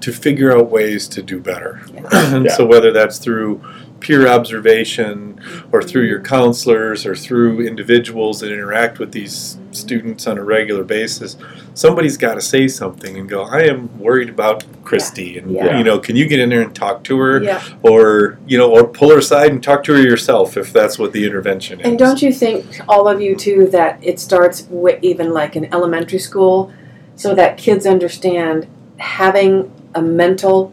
to 0.00 0.12
figure 0.12 0.56
out 0.56 0.70
ways 0.70 1.08
to 1.08 1.22
do 1.22 1.40
better. 1.40 1.80
And 2.12 2.46
Yeah. 2.46 2.52
so 2.56 2.66
whether 2.66 2.92
that's 2.92 3.18
through 3.18 3.60
peer 4.00 4.26
observation 4.26 5.40
or 5.70 5.80
through 5.80 6.02
your 6.02 6.20
counselors 6.20 7.06
or 7.06 7.14
through 7.14 7.60
individuals 7.64 8.40
that 8.40 8.52
interact 8.52 8.98
with 8.98 9.12
these 9.12 9.58
students 9.70 10.26
on 10.26 10.38
a 10.38 10.42
regular 10.42 10.82
basis, 10.82 11.36
somebody's 11.74 12.16
got 12.16 12.34
to 12.34 12.40
say 12.40 12.66
something 12.66 13.16
and 13.16 13.28
go, 13.28 13.44
I 13.44 13.62
am 13.62 13.96
worried 14.00 14.28
about 14.28 14.64
Christy. 14.84 15.38
And, 15.38 15.52
Yeah. 15.52 15.78
you 15.78 15.84
know, 15.84 16.00
can 16.00 16.16
you 16.16 16.26
get 16.26 16.40
in 16.40 16.48
there 16.48 16.62
and 16.62 16.74
talk 16.74 17.04
to 17.04 17.18
her? 17.18 17.42
Yeah. 17.42 17.62
Or, 17.82 18.38
you 18.46 18.58
know, 18.58 18.70
or 18.72 18.84
pull 18.88 19.10
her 19.10 19.18
aside 19.18 19.52
and 19.52 19.62
talk 19.62 19.84
to 19.84 19.92
her 19.94 20.02
yourself 20.02 20.56
if 20.56 20.72
that's 20.72 20.98
what 20.98 21.12
the 21.12 21.24
intervention 21.24 21.80
is. 21.80 21.86
And 21.86 21.96
don't 21.96 22.20
you 22.22 22.32
think, 22.32 22.80
all 22.88 23.06
of 23.06 23.20
you 23.20 23.36
too, 23.36 23.68
that 23.68 24.00
it 24.02 24.18
starts 24.18 24.66
with 24.68 24.98
even 25.02 25.32
like 25.32 25.54
in 25.54 25.72
elementary 25.72 26.18
school 26.18 26.72
so 27.14 27.34
that 27.36 27.56
kids 27.56 27.86
understand 27.86 28.66
having 29.02 29.70
a 29.94 30.00
mental 30.00 30.72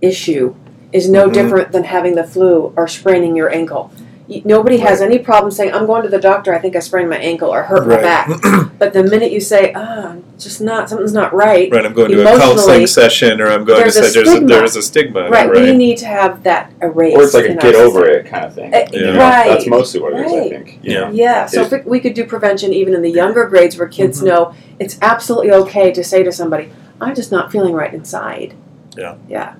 issue 0.00 0.54
is 0.92 1.08
no 1.08 1.28
Mhm. 1.28 1.32
different 1.34 1.72
than 1.72 1.84
having 1.84 2.14
the 2.14 2.24
flu 2.24 2.72
or 2.76 2.88
spraining 2.88 3.36
your 3.36 3.52
ankle. 3.54 3.92
Y- 4.28 4.42
Nobody 4.44 4.78
has 4.78 5.00
any 5.02 5.18
problem 5.18 5.50
saying, 5.50 5.72
I'm 5.74 5.86
going 5.86 6.02
to 6.02 6.08
the 6.08 6.18
doctor, 6.20 6.54
I 6.54 6.58
think 6.58 6.74
I 6.74 6.78
sprained 6.78 7.10
my 7.10 7.16
ankle 7.18 7.48
or 7.52 7.62
hurt 7.64 7.86
my 7.86 7.96
back. 8.00 8.28
But 8.80 8.94
the 8.94 9.02
minute 9.04 9.30
you 9.30 9.40
say, 9.40 9.72
ah, 9.76 10.12
I'm 10.12 10.24
just 10.38 10.60
not, 10.62 10.88
something's 10.88 11.12
not 11.12 11.34
right, 11.34 11.70
Right, 11.70 11.84
I'm 11.84 11.92
going 11.92 12.10
to 12.12 12.22
a 12.22 12.38
counseling 12.38 12.86
session, 12.86 13.40
or 13.42 13.48
I'm 13.48 13.64
going 13.66 13.84
to 13.84 13.90
there's 13.90 13.96
a 13.96 14.04
say 14.04 14.14
there's 14.14 14.28
a, 14.28 14.30
stigma. 14.36 14.48
there's 14.48 14.76
a 14.76 14.82
stigma. 14.82 15.20
right, 15.28 15.50
right? 15.50 15.50
we 15.50 15.76
need 15.76 15.98
to 15.98 16.06
have 16.06 16.42
that 16.44 16.70
erased. 16.80 17.16
or 17.18 17.24
it's 17.24 17.34
like 17.34 17.44
a 17.50 17.54
get 17.56 17.74
over 17.74 18.00
society. 18.00 18.18
it 18.28 18.30
kind 18.30 18.44
of 18.46 18.54
thing. 18.54 18.74
Uh, 18.74 18.78
You 18.92 19.00
know, 19.12 19.18
right, 19.18 19.48
That's 19.50 19.66
mostly 19.66 20.00
what 20.00 20.14
it 20.14 20.20
is. 20.26 20.32
I 20.32 20.48
think. 20.48 20.78
you 20.82 20.92
Yeah. 20.94 21.10
Yeah, 21.12 21.46
so 21.46 21.60
if 21.62 21.84
we 21.84 22.00
could 22.00 22.14
do 22.14 22.24
prevention 22.24 22.72
even 22.72 22.94
in 22.94 23.02
the 23.02 23.10
younger 23.10 23.44
grades 23.44 23.76
where 23.78 23.88
kids 23.88 24.22
Mhm. 24.22 24.26
know 24.28 24.52
it's 24.78 24.96
absolutely 25.02 25.52
okay 25.52 25.92
to 25.92 26.02
say 26.02 26.22
to 26.22 26.32
somebody, 26.32 26.70
I'm 27.00 27.14
just 27.14 27.32
not 27.32 27.50
feeling 27.50 27.72
right 27.74 27.92
inside. 27.92 28.54
Yeah. 28.96 29.16
Yeah. 29.28 29.54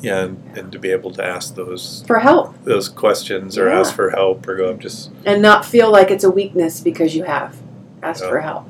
Yeah, 0.00 0.24
and, 0.24 0.56
and 0.56 0.70
to 0.72 0.78
be 0.78 0.90
able 0.92 1.10
to 1.12 1.24
ask 1.24 1.54
those 1.56 2.04
For 2.06 2.20
help 2.20 2.54
those 2.64 2.88
questions 2.88 3.58
or 3.58 3.68
Yeah. 3.68 3.80
ask 3.80 3.94
for 3.94 4.10
help 4.10 4.46
or 4.46 4.56
go, 4.56 4.70
I'm 4.70 4.78
just 4.78 5.10
and 5.26 5.42
not 5.42 5.64
feel 5.64 5.90
like 5.90 6.10
it's 6.12 6.22
a 6.24 6.30
weakness 6.30 6.80
because 6.80 7.16
you 7.16 7.24
have. 7.24 7.56
asked 8.02 8.22
Yeah. 8.22 8.28
for 8.30 8.40
help. 8.40 8.64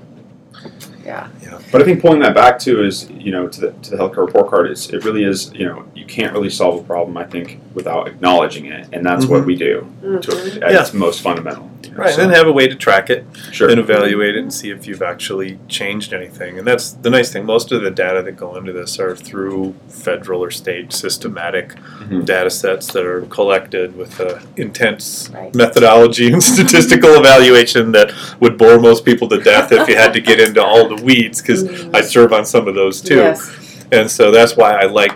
Yeah. 1.04 1.28
yeah. 1.42 1.58
But 1.70 1.82
I 1.82 1.84
think 1.84 2.00
pulling 2.00 2.20
that 2.20 2.34
back 2.34 2.58
to 2.60 2.82
is 2.84 3.10
you 3.10 3.30
know 3.30 3.46
to 3.48 3.60
the 3.60 3.70
to 3.72 3.90
the 3.90 3.96
healthcare 3.98 4.26
report 4.26 4.48
card 4.48 4.70
is 4.70 4.88
it 4.90 5.04
really 5.04 5.24
is 5.24 5.52
you 5.54 5.66
know 5.66 5.84
you 5.94 6.06
can't 6.06 6.32
really 6.32 6.48
solve 6.50 6.80
a 6.80 6.84
problem 6.86 7.16
I 7.18 7.24
think 7.24 7.60
without 7.74 8.08
acknowledging 8.08 8.66
it 8.66 8.88
and 8.94 9.04
that's 9.04 9.26
what 9.26 9.42
Mhm. 9.42 9.46
we 9.46 9.56
do 9.56 9.86
Mhm. 10.02 10.22
to, 10.22 10.64
at 10.66 10.72
Yeah. 10.72 10.80
its 10.80 10.94
most 10.94 11.20
fundamental. 11.20 11.70
You 11.98 12.02
know, 12.02 12.06
right, 12.06 12.14
so- 12.14 12.22
and 12.22 12.30
then 12.30 12.36
have 12.38 12.46
a 12.46 12.52
way 12.52 12.68
to 12.68 12.74
track 12.74 13.10
it 13.10 13.24
sure. 13.52 13.68
and 13.68 13.78
evaluate 13.80 14.36
it 14.36 14.40
and 14.40 14.52
see 14.54 14.70
if 14.70 14.86
you've 14.86 15.02
actually 15.02 15.58
changed 15.68 16.12
anything. 16.12 16.58
And 16.58 16.66
that's 16.66 16.92
the 16.92 17.10
nice 17.10 17.32
thing. 17.32 17.44
Most 17.44 17.72
of 17.72 17.82
the 17.82 17.90
data 17.90 18.22
that 18.22 18.32
go 18.36 18.56
into 18.56 18.72
this 18.72 18.98
are 19.00 19.16
through 19.16 19.74
federal 19.88 20.42
or 20.42 20.50
state 20.50 20.92
systematic 20.92 21.74
Mhm. 22.08 22.24
data 22.24 22.50
sets 22.50 22.92
that 22.92 23.04
are 23.04 23.22
collected 23.22 23.96
with 23.96 24.20
a 24.20 24.40
intense 24.56 25.28
Right. 25.34 25.54
methodology 25.54 26.32
and 26.32 26.42
statistical 26.54 27.14
evaluation 27.16 27.92
that 27.92 28.12
would 28.40 28.56
bore 28.56 28.78
most 28.78 29.04
people 29.04 29.28
to 29.28 29.38
death 29.38 29.72
if 29.72 29.88
you 29.88 29.96
had 29.96 30.12
to 30.12 30.20
get 30.20 30.38
into 30.40 30.62
all 30.64 30.88
the 30.88 31.02
weeds 31.02 31.40
because 31.42 31.64
Mhm. 31.68 31.94
I 31.96 32.00
serve 32.02 32.32
on 32.32 32.44
some 32.46 32.68
of 32.68 32.74
those 32.74 33.00
too. 33.00 33.16
Yes. 33.16 33.50
And 33.90 34.10
so 34.10 34.30
that's 34.30 34.56
why 34.56 34.72
I 34.74 34.84
like 34.84 35.12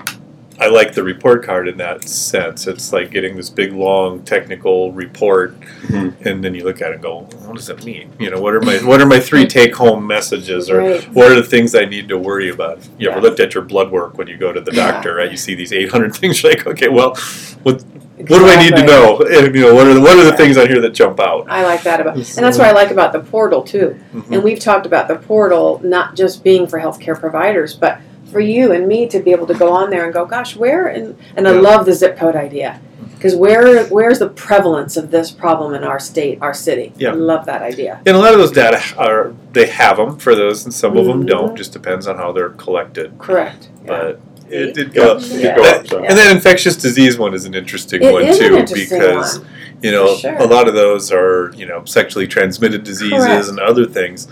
I 0.63 0.69
like 0.69 0.95
the 0.95 1.03
report 1.03 1.43
card 1.43 1.67
in 1.67 1.77
that 1.79 2.09
sense. 2.09 2.69
It's 2.69 2.93
like 2.93 3.11
getting 3.11 3.35
this 3.37 3.51
big 3.51 3.73
long 3.73 4.23
technical 4.23 4.93
report 4.93 5.59
Mhm. 5.89 6.15
and 6.25 6.45
then 6.45 6.55
you 6.55 6.63
look 6.63 6.81
at 6.81 6.91
it 6.91 6.95
and 6.95 7.03
go, 7.03 7.27
what 7.47 7.57
does 7.57 7.69
it 7.69 7.85
mean? 7.85 8.13
You 8.21 8.31
know, 8.31 8.41
what 8.41 8.55
are 8.55 8.61
my 8.61 8.77
what 8.85 9.01
are 9.01 9.07
my 9.07 9.19
three 9.19 9.45
take 9.45 9.75
home 9.75 10.07
messages 10.07 10.71
or 10.71 10.79
Right. 10.79 11.03
what 11.13 11.33
are 11.33 11.35
the 11.35 11.43
things 11.43 11.75
I 11.75 11.85
need 11.85 12.09
to 12.11 12.17
worry 12.17 12.49
about? 12.49 12.79
You 12.97 13.11
ever 13.11 13.21
looked 13.21 13.41
at 13.41 13.55
your 13.55 13.65
blood 13.65 13.91
work 13.91 14.17
when 14.19 14.29
you 14.29 14.37
go 14.37 14.53
to 14.53 14.61
the 14.61 14.73
Yeah. 14.73 14.93
doctor, 14.93 15.17
right? 15.17 15.33
You 15.33 15.37
see 15.37 15.57
these 15.57 15.73
800 15.73 16.15
things, 16.21 16.41
you're 16.41 16.53
like, 16.53 16.65
okay, 16.65 16.89
well, 16.89 17.17
what 17.65 17.83
What 18.29 18.39
do 18.39 18.47
I 18.47 18.55
need 18.63 18.77
to 18.77 18.85
know? 18.87 19.19
And, 19.19 19.53
you 19.53 19.63
know, 19.63 19.75
what 19.75 19.89
are 19.89 19.95
the, 19.95 20.01
what 20.01 20.17
are 20.17 20.23
the 20.25 20.37
things 20.37 20.57
on 20.57 20.69
here 20.69 20.81
that 20.81 20.95
jump 20.95 21.19
out? 21.19 21.47
I 21.49 21.65
like 21.65 21.83
that 21.83 22.01
about, 22.01 22.15
and 22.15 22.25
that's 22.25 22.57
what 22.57 22.69
I 22.69 22.73
like 22.73 22.93
about 22.93 23.13
the 23.13 23.19
portal 23.19 23.63
too. 23.63 23.97
Mhm. 24.15 24.31
And 24.31 24.43
we've 24.45 24.61
talked 24.61 24.87
about 24.87 25.09
the 25.09 25.17
portal 25.17 25.81
not 25.83 26.15
just 26.15 26.45
being 26.45 26.69
for 26.69 26.79
healthcare 26.79 27.19
providers, 27.19 27.75
but 27.75 27.99
for 28.33 28.41
you 28.41 28.73
and 28.73 28.89
me 28.89 29.07
to 29.09 29.21
be 29.21 29.31
able 29.31 29.47
to 29.47 29.55
go 29.55 29.71
on 29.73 29.91
there 29.91 30.05
and 30.05 30.13
go, 30.13 30.25
gosh, 30.25 30.57
where 30.57 30.87
and 30.89 31.17
and 31.37 31.47
I 31.47 31.53
love 31.53 31.87
the 31.87 31.93
zip 31.93 32.17
code 32.17 32.35
idea 32.35 32.81
because 33.15 33.37
where 33.37 33.85
where's 33.87 34.19
the 34.19 34.29
prevalence 34.29 34.97
of 34.97 35.11
this 35.13 35.31
problem 35.31 35.75
in 35.75 35.85
our 35.85 36.01
state, 36.01 36.39
our 36.43 36.55
city? 36.55 36.93
Yeah. 36.97 37.11
I 37.11 37.15
love 37.15 37.47
that 37.47 37.63
idea. 37.63 38.01
And 38.07 38.17
a 38.17 38.19
lot 38.19 38.33
of 38.33 38.39
those 38.39 38.51
data 38.51 38.83
are 38.97 39.33
they 39.53 39.67
have 39.67 39.99
them 39.99 40.19
for 40.19 40.35
those, 40.35 40.65
and 40.65 40.75
some 40.75 40.97
of 40.97 41.07
them 41.07 41.23
Mhm. 41.25 41.29
don't. 41.29 41.57
Just 41.57 41.73
depends 41.73 42.09
on 42.09 42.17
how 42.17 42.33
they're 42.33 42.49
collected. 42.51 43.13
Correct. 43.19 43.69
Yeah. 43.85 43.87
But 43.87 44.21
it 44.51 44.75
did 44.75 44.93
go 44.93 45.13
up. 45.13 45.23
it 45.23 45.29
did 45.29 45.41
Yeah. 45.41 45.57
go 45.57 45.63
up. 45.63 45.87
So. 45.87 45.99
And 46.03 46.19
that 46.19 46.35
infectious 46.35 46.77
disease 46.77 47.17
one 47.19 47.33
is 47.35 47.45
an 47.45 47.55
interesting 47.55 48.03
It 48.03 48.13
one 48.13 48.23
is 48.23 48.39
too, 48.39 48.47
an 48.47 48.55
interesting 48.55 48.99
because 48.99 49.39
one. 49.39 49.49
you 49.83 49.93
know 49.93 50.17
sure. 50.17 50.37
a 50.39 50.45
lot 50.47 50.67
of 50.69 50.75
those 50.75 51.13
are 51.13 51.53
you 51.57 51.67
know 51.67 51.83
sexually 51.85 52.27
transmitted 52.27 52.83
diseases 52.83 53.25
Correct. 53.25 53.49
and 53.49 53.61
other 53.61 53.87
things, 53.87 54.27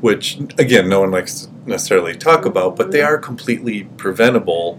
which 0.00 0.38
again 0.58 0.88
no 0.88 0.98
one 1.00 1.10
likes 1.12 1.42
to 1.42 1.51
necessarily 1.66 2.14
talk 2.14 2.44
about, 2.44 2.76
but 2.76 2.90
they 2.92 3.00
Mhm. 3.00 3.06
are 3.06 3.18
completely 3.18 3.84
preventable 3.96 4.78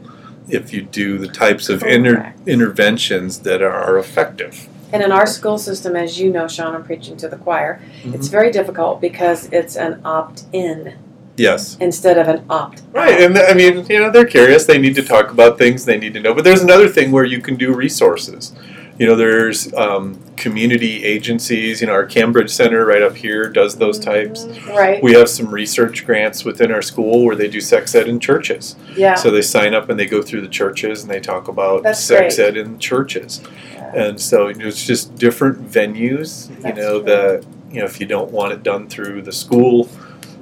if 0.50 0.74
you 0.74 0.82
do 0.82 1.18
the 1.18 1.28
types 1.28 1.70
of 1.70 1.84
inter- 1.84 2.34
interventions 2.46 3.40
that 3.40 3.62
are 3.62 3.98
effective. 3.98 4.68
And 4.92 5.02
in 5.02 5.12
our 5.12 5.26
school 5.26 5.58
system, 5.58 5.96
as 5.96 6.20
you 6.20 6.30
know, 6.30 6.48
Sean, 6.48 6.76
I'm 6.76 6.84
preaching 6.84 7.18
to 7.18 7.28
the 7.28 7.38
choir. 7.38 7.80
Mm-hmm. 8.04 8.14
It's 8.14 8.28
very 8.28 8.52
difficult 8.52 9.02
because 9.02 9.50
it's 9.52 9.76
an 9.76 10.00
opt-in 10.06 10.94
Yes. 11.36 11.78
instead 11.80 12.18
of 12.20 12.28
an 12.28 12.42
opt. 12.50 12.84
Right, 12.92 13.20
and 13.20 13.36
I 13.38 13.54
mean, 13.56 13.86
you 13.90 14.00
know, 14.00 14.12
they're 14.12 14.26
curious. 14.26 14.66
They 14.66 14.78
need 14.78 14.94
to 14.96 15.02
talk 15.02 15.32
about 15.32 15.58
things. 15.58 15.86
They 15.86 15.98
need 15.98 16.14
to 16.14 16.20
know. 16.20 16.34
But 16.36 16.44
there's 16.44 16.62
another 16.62 16.88
thing 16.88 17.12
where 17.12 17.24
you 17.26 17.42
can 17.42 17.56
do 17.56 17.74
resources. 17.74 18.54
You 19.00 19.08
know, 19.08 19.16
there's 19.16 19.74
um, 19.74 20.20
community 20.38 21.04
agencies. 21.04 21.82
You 21.82 21.88
know, 21.88 21.94
our 21.94 22.06
Cambridge 22.06 22.52
Center 22.52 22.86
right 22.86 23.02
up 23.02 23.16
here 23.16 23.50
does 23.50 23.76
those 23.78 23.98
types. 23.98 24.46
Right. 24.68 25.02
We 25.02 25.14
have 25.14 25.30
some 25.30 25.50
research 25.52 26.06
grants 26.06 26.46
within 26.46 26.72
our 26.72 26.82
school 26.84 27.26
where 27.26 27.36
they 27.36 27.48
do 27.48 27.60
sex 27.60 27.96
ed 27.96 28.08
in 28.08 28.20
churches. 28.20 28.76
Yeah. 28.96 29.16
So 29.16 29.32
they 29.32 29.42
sign 29.42 29.74
up 29.74 29.90
and 29.90 30.00
they 30.00 30.06
go 30.06 30.22
through 30.22 30.42
the 30.42 30.48
churches 30.48 31.02
and 31.02 31.12
they 31.12 31.20
talk 31.20 31.48
about 31.48 31.82
That's 31.84 32.00
sex 32.04 32.36
great. 32.36 32.48
ed 32.50 32.58
in 32.58 32.78
churches. 32.78 33.42
Yeah. 33.74 33.96
And 33.96 34.22
so 34.22 34.48
you 34.50 34.56
know, 34.56 34.68
it's 34.68 34.86
just 34.86 35.16
different 35.16 35.68
venues. 35.70 36.50
You 36.64 36.74
know 36.74 37.00
true. 37.02 37.06
that 37.12 37.46
you 37.72 37.80
know 37.80 37.86
if 37.86 38.00
you 38.00 38.06
don't 38.06 38.32
want 38.32 38.54
it 38.54 38.62
done 38.62 38.88
through 38.90 39.24
the 39.24 39.32
school 39.32 39.90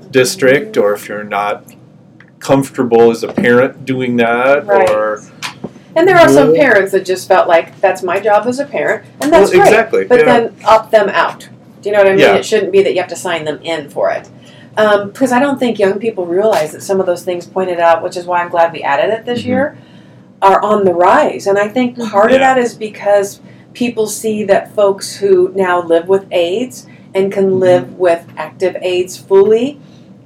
district, 0.09 0.75
or 0.75 0.93
if 0.93 1.07
you're 1.07 1.23
not 1.23 1.63
comfortable 2.39 3.11
as 3.11 3.23
a 3.23 3.31
parent 3.31 3.85
doing 3.85 4.17
that, 4.17 4.65
Right. 4.65 4.89
or 4.89 5.21
And 5.95 6.07
there 6.07 6.17
are 6.17 6.29
some 6.29 6.53
parents 6.55 6.91
that 6.93 7.05
just 7.05 7.27
felt 7.27 7.47
like 7.47 7.79
that's 7.81 8.01
my 8.01 8.19
job 8.19 8.47
as 8.47 8.59
a 8.59 8.65
parent, 8.65 9.05
and 9.21 9.31
that's 9.31 9.51
well, 9.51 9.59
great. 9.59 9.67
exactly. 9.67 10.05
But 10.05 10.19
yeah. 10.19 10.25
then 10.25 10.55
opt 10.63 10.91
them 10.91 11.09
out. 11.09 11.49
Do 11.81 11.89
you 11.89 11.93
know 11.93 11.99
what 11.99 12.07
I 12.07 12.11
mean? 12.11 12.19
Yeah. 12.19 12.35
It 12.35 12.45
shouldn't 12.45 12.71
be 12.71 12.83
that 12.83 12.93
you 12.93 12.99
have 13.01 13.09
to 13.09 13.15
sign 13.15 13.43
them 13.45 13.59
in 13.63 13.89
for 13.89 14.11
it. 14.11 14.29
Um, 14.77 15.09
because 15.09 15.31
I 15.31 15.39
don't 15.39 15.59
think 15.59 15.79
young 15.79 15.99
people 15.99 16.25
realize 16.25 16.71
that 16.71 16.81
some 16.81 16.99
of 16.99 17.05
those 17.05 17.23
things 17.23 17.45
pointed 17.45 17.79
out, 17.79 18.01
which 18.03 18.15
is 18.15 18.25
why 18.25 18.41
I'm 18.41 18.49
glad 18.49 18.71
we 18.71 18.81
added 18.83 19.11
it 19.13 19.25
this 19.25 19.41
Mhm. 19.41 19.45
year, 19.45 19.77
are 20.41 20.61
on 20.61 20.85
the 20.85 20.93
rise. 20.93 21.45
And 21.45 21.57
I 21.57 21.67
think 21.67 21.97
part 21.99 22.31
of 22.31 22.39
that 22.39 22.57
is 22.57 22.73
because 22.73 23.41
people 23.73 24.07
see 24.07 24.43
that 24.45 24.73
folks 24.73 25.17
who 25.17 25.51
now 25.55 25.81
live 25.81 26.07
with 26.07 26.25
AIDS 26.31 26.87
and 27.13 27.31
can 27.31 27.51
Mhm. 27.51 27.59
live 27.59 27.99
with 27.99 28.25
active 28.37 28.77
AIDS 28.81 29.17
fully 29.17 29.79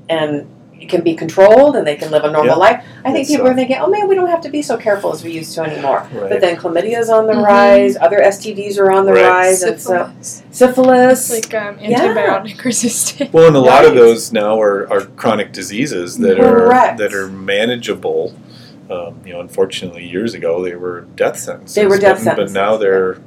and 0.08 0.46
can 0.86 1.02
be 1.02 1.14
controlled 1.16 1.76
and 1.76 1.86
they 1.86 1.96
can 1.96 2.12
live 2.12 2.24
a 2.24 2.32
normal 2.32 2.54
Yeah. 2.54 2.56
life. 2.56 2.84
I 3.04 3.12
think 3.12 3.24
It's, 3.24 3.32
people 3.32 3.48
uh, 3.48 3.52
are 3.52 3.54
thinking, 3.56 3.78
oh 3.78 3.88
man, 3.90 4.08
we 4.08 4.16
don't 4.16 4.30
have 4.30 4.42
to 4.42 4.50
be 4.50 4.62
so 4.62 4.78
careful 4.78 5.12
as 5.14 5.24
we 5.24 5.32
used 5.32 5.54
to 5.56 5.62
anymore. 5.62 6.08
Right. 6.14 6.30
But 6.30 6.42
then 6.42 6.56
chlamydia 6.58 7.00
is 7.00 7.10
on 7.10 7.28
the 7.28 7.34
Mhm. 7.34 7.44
rise, 7.46 7.98
other 8.00 8.20
STDs 8.22 8.78
are 8.80 8.92
on 8.92 9.06
the 9.06 9.14
Right. 9.14 9.28
rise, 9.28 9.62
and 9.64 9.80
so 9.80 10.10
Syphilis. 10.20 10.44
syphilis. 10.52 11.32
It's 11.32 11.52
like 11.52 11.62
um, 11.62 11.78
Yeah. 11.82 12.00
antibiotic 12.00 12.64
resistant. 12.64 13.34
well, 13.34 13.48
and 13.48 13.56
a 13.56 13.60
lot 13.60 13.86
of 13.86 13.96
those 13.96 14.32
now 14.32 14.60
are, 14.62 14.88
are 14.92 15.02
chronic 15.02 15.52
diseases 15.52 16.18
that 16.20 16.38
Correct. 16.38 17.00
are 17.00 17.04
that 17.10 17.14
are 17.14 17.28
manageable. 17.28 18.34
Um, 18.90 19.16
you 19.26 19.34
know, 19.34 19.40
unfortunately, 19.40 20.06
years 20.06 20.34
ago 20.36 20.64
they 20.64 20.76
were 20.76 21.02
death 21.16 21.40
sentences. 21.40 21.74
They 21.76 21.88
were 21.88 21.98
death 21.98 22.18
but, 22.18 22.24
sentences, 22.24 22.54
But 22.54 22.60
now 22.60 22.78
they're 22.78 23.18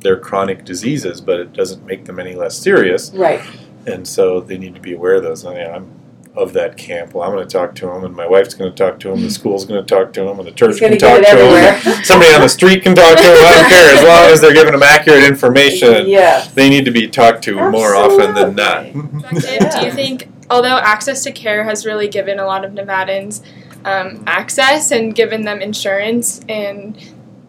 they're 0.00 0.16
chronic 0.16 0.64
diseases, 0.64 1.20
but 1.20 1.40
it 1.40 1.52
doesn't 1.52 1.84
make 1.84 2.04
them 2.04 2.20
any 2.20 2.34
less 2.36 2.56
serious. 2.56 3.10
right. 3.14 3.40
and 3.86 4.06
so 4.06 4.38
they 4.40 4.58
need 4.58 4.74
to 4.74 4.80
be 4.82 4.92
aware 4.92 5.14
of 5.14 5.22
those. 5.22 5.46
I 5.46 5.54
mean, 5.54 5.66
I'm 5.66 5.90
of 6.38 6.52
that 6.52 6.76
camp. 6.76 7.14
Well, 7.14 7.24
I'm 7.24 7.34
going 7.34 7.46
to 7.46 7.52
talk 7.52 7.74
to 7.76 7.90
him, 7.90 8.04
and 8.04 8.14
my 8.14 8.26
wife's 8.26 8.54
going 8.54 8.70
to 8.70 8.76
talk 8.76 9.00
to 9.00 9.08
them. 9.08 9.22
The 9.22 9.30
school's 9.30 9.64
going 9.64 9.84
to 9.84 9.94
talk 9.94 10.12
to 10.14 10.22
him, 10.22 10.38
and 10.38 10.46
the 10.46 10.52
church 10.52 10.78
can 10.78 10.96
talk 10.96 11.20
to 11.20 11.28
everywhere. 11.28 11.80
them. 11.80 12.04
Somebody 12.04 12.32
on 12.32 12.40
the 12.40 12.48
street 12.48 12.82
can 12.82 12.94
talk 12.94 13.16
to 13.16 13.22
him. 13.22 13.44
I 13.44 13.54
don't 13.54 13.68
care 13.68 13.96
as 13.96 14.02
long 14.04 14.30
as 14.30 14.40
they're 14.40 14.54
giving 14.54 14.72
them 14.72 14.82
accurate 14.82 15.24
information. 15.24 16.06
Yes. 16.18 16.52
They 16.52 16.68
need 16.68 16.84
to 16.86 16.90
be 16.90 17.08
talked 17.08 17.42
to 17.44 17.54
more 17.70 17.94
often 17.94 18.34
than 18.34 18.54
not. 18.54 18.86
And 18.86 19.22
do 19.72 19.84
you 19.84 19.92
think, 19.92 20.28
although 20.48 20.78
access 20.78 21.22
to 21.24 21.32
care 21.32 21.64
has 21.64 21.84
really 21.84 22.08
given 22.08 22.38
a 22.38 22.46
lot 22.46 22.64
of 22.64 22.72
Nevadans 22.72 23.44
um, 23.84 24.22
access 24.26 24.90
and 24.90 25.14
given 25.14 25.44
them 25.44 25.60
insurance 25.60 26.40
and 26.48 26.96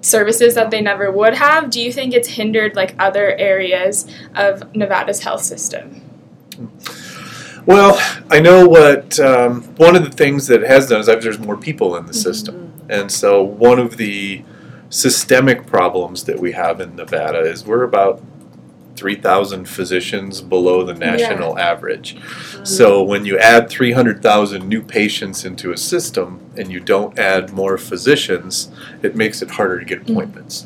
services 0.01 0.55
that 0.55 0.71
they 0.71 0.81
never 0.81 1.11
would 1.11 1.35
have, 1.35 1.69
do 1.69 1.81
you 1.81 1.91
think 1.91 2.13
it's 2.13 2.29
hindered 2.29 2.75
like 2.75 2.95
other 2.99 3.35
areas 3.37 4.05
of 4.35 4.75
Nevada's 4.75 5.21
health 5.21 5.43
system? 5.43 6.01
Well, 7.69 8.01
I 8.31 8.39
know 8.39 8.67
what 8.67 9.19
um, 9.19 9.61
one 9.75 9.95
of 9.95 10.03
the 10.03 10.09
things 10.09 10.47
that 10.47 10.63
it 10.63 10.67
has 10.67 10.89
done 10.89 11.01
is 11.01 11.05
that 11.05 11.21
there's 11.21 11.37
more 11.37 11.55
people 11.55 11.95
in 11.97 12.07
the 12.07 12.13
mm-hmm. 12.13 12.19
system, 12.19 12.73
and 12.89 13.11
so 13.11 13.43
one 13.43 13.77
of 13.77 13.97
the 13.97 14.43
systemic 14.89 15.67
problems 15.67 16.23
that 16.23 16.39
we 16.39 16.53
have 16.53 16.81
in 16.81 16.95
Nevada 16.95 17.41
is 17.41 17.63
we're 17.63 17.83
about 17.83 18.23
three 18.95 19.13
thousand 19.13 19.69
physicians 19.69 20.41
below 20.41 20.83
the 20.83 20.95
national 20.95 21.59
average. 21.59 22.15
Mm-hmm. 22.15 22.65
So 22.65 23.03
when 23.03 23.23
you 23.23 23.37
add 23.37 23.69
three 23.69 23.91
hundred 23.91 24.23
thousand 24.23 24.67
new 24.67 24.81
patients 24.81 25.45
into 25.45 25.71
a 25.71 25.77
system 25.77 26.49
and 26.57 26.71
you 26.71 26.79
don't 26.79 27.19
add 27.19 27.53
more 27.53 27.77
physicians, 27.77 28.71
it 29.03 29.15
makes 29.15 29.43
it 29.43 29.51
harder 29.51 29.77
to 29.77 29.85
get 29.85 29.99
mm-hmm. 29.99 30.13
appointments. 30.13 30.65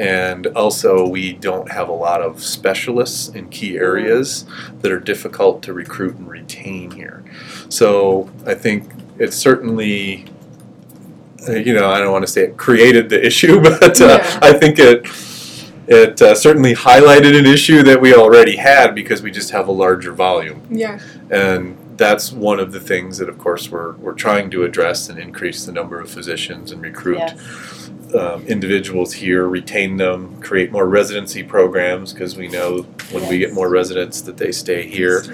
And 0.00 0.46
also, 0.48 1.06
we 1.06 1.34
don't 1.34 1.70
have 1.72 1.90
a 1.90 1.92
lot 1.92 2.22
of 2.22 2.42
specialists 2.42 3.28
in 3.28 3.50
key 3.50 3.76
areas 3.76 4.46
that 4.80 4.90
are 4.90 4.98
difficult 4.98 5.62
to 5.64 5.74
recruit 5.74 6.16
and 6.16 6.26
retain 6.26 6.92
here. 6.92 7.22
So 7.68 8.30
I 8.46 8.54
think 8.54 8.90
it's 9.18 9.36
certainly, 9.36 10.24
uh, 11.46 11.52
you 11.52 11.74
know, 11.74 11.90
I 11.90 11.98
don't 11.98 12.12
want 12.12 12.24
to 12.26 12.32
say 12.32 12.44
it 12.44 12.56
created 12.56 13.10
the 13.10 13.22
issue, 13.24 13.60
but 13.80 14.00
uh, 14.00 14.06
Yeah. 14.22 14.38
I 14.40 14.52
think 14.54 14.78
it 14.78 15.06
it 15.86 16.22
uh, 16.22 16.34
certainly 16.36 16.72
highlighted 16.74 17.36
an 17.38 17.44
issue 17.46 17.82
that 17.82 18.00
we 18.00 18.14
already 18.14 18.56
had 18.56 18.94
because 18.94 19.22
we 19.22 19.30
just 19.30 19.50
have 19.50 19.66
a 19.68 19.72
larger 19.72 20.12
volume, 20.12 20.62
Yeah. 20.70 21.00
and 21.30 21.76
that's 21.96 22.32
one 22.32 22.60
of 22.60 22.70
the 22.72 22.78
things 22.80 23.18
that, 23.18 23.28
of 23.28 23.36
course, 23.38 23.70
we're 23.70 23.92
we're 23.96 24.14
trying 24.14 24.50
to 24.50 24.62
address 24.64 25.08
and 25.10 25.18
increase 25.18 25.66
the 25.66 25.72
number 25.72 26.00
of 26.00 26.08
physicians 26.08 26.70
and 26.72 26.80
recruit 26.80 27.18
Yes. 27.18 27.90
Um, 28.14 28.46
individuals 28.46 29.12
here, 29.12 29.48
retain 29.48 29.96
them, 29.96 30.40
create 30.40 30.72
more 30.72 30.88
residency 30.88 31.42
programs 31.42 32.12
because 32.12 32.36
we 32.36 32.48
know 32.48 32.82
when 33.12 33.28
we 33.28 33.38
get 33.38 33.52
more 33.52 33.68
residents 33.68 34.20
that 34.22 34.36
they 34.36 34.52
stay 34.52 34.86
here. 34.86 35.24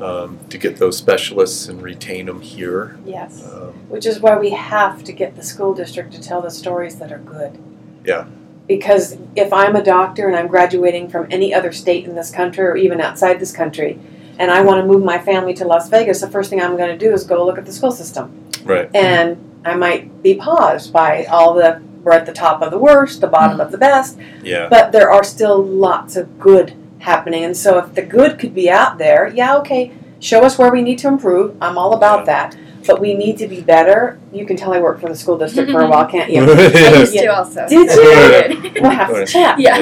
Um, 0.00 0.38
to 0.48 0.56
get 0.56 0.78
those 0.78 0.96
specialists 0.96 1.68
and 1.68 1.82
retain 1.82 2.24
them 2.24 2.40
here. 2.40 2.98
Yes. 3.04 3.44
Um, 3.44 3.74
Which 3.90 4.06
is 4.06 4.18
why 4.18 4.38
we 4.38 4.48
have 4.48 5.04
to 5.04 5.12
get 5.12 5.36
the 5.36 5.42
school 5.42 5.74
district 5.74 6.12
to 6.12 6.22
tell 6.22 6.40
the 6.40 6.50
stories 6.50 6.96
that 7.00 7.12
are 7.12 7.18
good. 7.18 7.58
Yeah. 8.02 8.24
Because 8.66 9.18
if 9.36 9.52
I'm 9.52 9.76
a 9.76 9.84
doctor 9.84 10.26
and 10.26 10.34
I'm 10.34 10.46
graduating 10.46 11.10
from 11.10 11.26
any 11.30 11.52
other 11.52 11.70
state 11.70 12.06
in 12.06 12.14
this 12.14 12.30
country 12.30 12.64
or 12.64 12.78
even 12.78 12.98
outside 12.98 13.40
this 13.40 13.52
country, 13.52 13.98
and 14.38 14.50
I 14.50 14.62
want 14.62 14.80
to 14.80 14.86
move 14.86 15.04
my 15.04 15.18
family 15.18 15.52
to 15.52 15.66
Las 15.66 15.90
Vegas, 15.90 16.22
the 16.22 16.30
first 16.30 16.48
thing 16.48 16.62
I'm 16.62 16.78
going 16.78 16.88
to 16.88 16.96
do 16.96 17.12
is 17.12 17.24
go 17.24 17.44
look 17.44 17.58
at 17.58 17.66
the 17.66 17.72
school 17.72 17.92
system. 17.92 18.48
right. 18.64 18.88
And 18.96 19.36
I 19.66 19.74
might 19.74 20.22
be 20.22 20.34
paused 20.34 20.94
by 20.94 21.26
all 21.26 21.52
the, 21.52 21.82
we're 22.02 22.12
at 22.12 22.26
the 22.26 22.32
top 22.32 22.62
of 22.62 22.70
the 22.70 22.78
worst, 22.78 23.20
the 23.20 23.26
bottom 23.26 23.60
of 23.60 23.72
the 23.72 23.78
best, 23.78 24.18
Yeah. 24.42 24.68
but 24.68 24.92
there 24.92 25.10
are 25.10 25.22
still 25.24 25.62
lots 25.62 26.16
of 26.16 26.38
good 26.38 26.74
happening. 27.00 27.44
And 27.44 27.56
so 27.56 27.78
if 27.78 27.94
the 27.94 28.02
good 28.02 28.38
could 28.38 28.54
be 28.54 28.70
out 28.70 28.98
there, 28.98 29.32
yeah, 29.34 29.56
okay, 29.58 29.92
show 30.18 30.42
us 30.42 30.58
where 30.58 30.70
we 30.72 30.82
need 30.82 30.98
to 31.00 31.08
improve. 31.08 31.56
I'm 31.60 31.76
all 31.78 31.94
about 31.94 32.26
that. 32.26 32.56
But 32.86 32.98
we 32.98 33.12
need 33.14 33.36
to 33.38 33.46
be 33.46 33.60
better. 33.60 34.18
You 34.32 34.46
can 34.46 34.56
tell 34.56 34.72
I 34.72 34.80
worked 34.80 35.02
for 35.02 35.08
the 35.10 35.14
school 35.14 35.36
district 35.36 35.70
for 35.70 35.82
a 35.82 35.86
while, 35.86 36.06
can't 36.06 36.30
you? 36.32 36.40
I 36.50 36.98
used 36.98 37.14
Yeah. 37.14 37.22
to 37.22 37.26
also. 37.36 37.68
Did 37.68 37.90
you? 37.92 38.80
We'll 38.80 38.90
have 38.90 39.14
to 39.14 39.26
chat. 39.26 39.60
Yeah. 39.60 39.76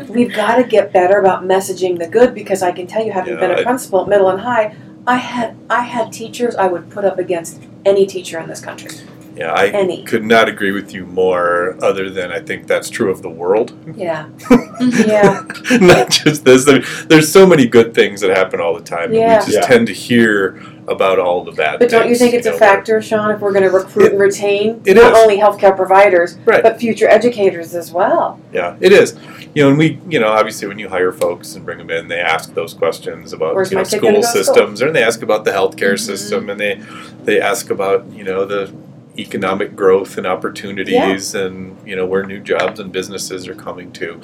Um, 0.00 0.06
we've 0.08 0.32
got 0.32 0.56
to 0.56 0.64
get 0.64 0.92
better 0.92 1.18
about 1.18 1.42
messaging 1.44 1.98
the 1.98 2.06
good 2.06 2.34
because 2.34 2.62
I 2.62 2.70
can 2.70 2.86
tell 2.86 3.02
you, 3.04 3.12
having 3.12 3.34
Yeah, 3.34 3.40
been 3.40 3.50
a 3.52 3.60
I- 3.60 3.62
principal, 3.62 4.02
at 4.02 4.08
middle 4.08 4.28
and 4.28 4.40
high, 4.42 4.76
I 5.06 5.16
had 5.16 5.56
I 5.70 5.80
had 5.82 6.12
teachers 6.12 6.54
I 6.54 6.66
would 6.66 6.90
put 6.90 7.04
up 7.06 7.18
against 7.18 7.62
any 7.86 8.04
teacher 8.06 8.38
in 8.38 8.46
this 8.46 8.60
country. 8.60 8.90
Yeah, 9.36 9.52
I 9.52 9.66
Any. 9.68 10.04
could 10.04 10.24
not 10.24 10.48
agree 10.48 10.70
with 10.70 10.94
you 10.94 11.06
more. 11.06 11.76
Other 11.82 12.08
than 12.08 12.30
I 12.30 12.38
think 12.40 12.66
that's 12.66 12.88
true 12.88 13.10
of 13.10 13.22
the 13.22 13.28
world, 13.30 13.72
Yeah. 13.96 14.28
Yeah. 14.80 15.42
not 15.80 16.10
just 16.10 16.44
this. 16.44 16.64
There- 16.64 16.82
There's 17.08 17.30
so 17.32 17.46
many 17.46 17.66
good 17.66 17.94
things 17.94 18.20
that 18.20 18.30
happen 18.30 18.60
all 18.60 18.74
the 18.74 18.80
time, 18.84 19.12
Yeah. 19.12 19.20
and 19.20 19.30
we 19.40 19.52
just 19.52 19.52
Yeah. 19.62 19.66
tend 19.66 19.86
to 19.88 19.92
hear 19.92 20.60
about 20.86 21.18
all 21.18 21.42
the 21.44 21.52
bad. 21.52 21.78
But 21.78 21.88
don't 21.88 22.08
you 22.08 22.14
think 22.14 22.34
it's 22.34 22.46
a 22.46 22.50
know, 22.50 22.58
factor, 22.58 23.00
Sean, 23.00 23.30
if 23.30 23.40
we're 23.40 23.52
going 23.52 23.62
to 23.64 23.70
recruit 23.70 24.12
and 24.12 24.20
retain 24.20 24.82
it 24.84 24.94
not 24.94 25.12
is. 25.12 25.18
only 25.18 25.38
healthcare 25.38 25.74
providers, 25.74 26.36
Right. 26.44 26.62
but 26.62 26.78
future 26.78 27.08
educators 27.08 27.74
as 27.74 27.90
well? 27.90 28.38
Yeah, 28.52 28.76
it 28.80 28.92
is. 28.92 29.14
You 29.54 29.62
know, 29.62 29.68
and 29.70 29.78
we, 29.78 29.98
you 30.10 30.20
know, 30.20 30.28
obviously 30.28 30.68
when 30.68 30.78
you 30.78 30.88
hire 30.90 31.10
folks 31.12 31.54
and 31.54 31.64
bring 31.64 31.78
them 31.78 31.90
in, 31.90 32.08
they 32.08 32.18
ask 32.20 32.54
those 32.54 32.74
questions 32.74 33.32
about 33.32 33.54
you 33.70 33.76
know, 33.78 33.84
school 33.84 34.00
gonna 34.00 34.12
go 34.16 34.20
to 34.20 34.26
school? 34.26 34.44
systems, 34.44 34.82
or 34.82 34.90
they 34.92 35.02
ask 35.02 35.22
about 35.22 35.44
the 35.44 35.52
healthcare 35.52 35.94
Mhm. 35.94 36.00
system, 36.00 36.50
and 36.50 36.60
they 36.60 36.80
they 37.24 37.40
ask 37.40 37.70
about 37.70 38.04
you 38.12 38.24
know 38.24 38.44
the 38.44 38.70
economic 39.18 39.76
growth 39.76 40.18
and 40.18 40.26
opportunities, 40.26 41.34
and 41.34 41.76
you 41.86 41.94
know 41.96 42.06
where 42.06 42.24
new 42.24 42.40
jobs 42.40 42.80
and 42.80 42.90
businesses 42.92 43.46
are 43.48 43.54
coming 43.54 43.92
to. 43.92 44.20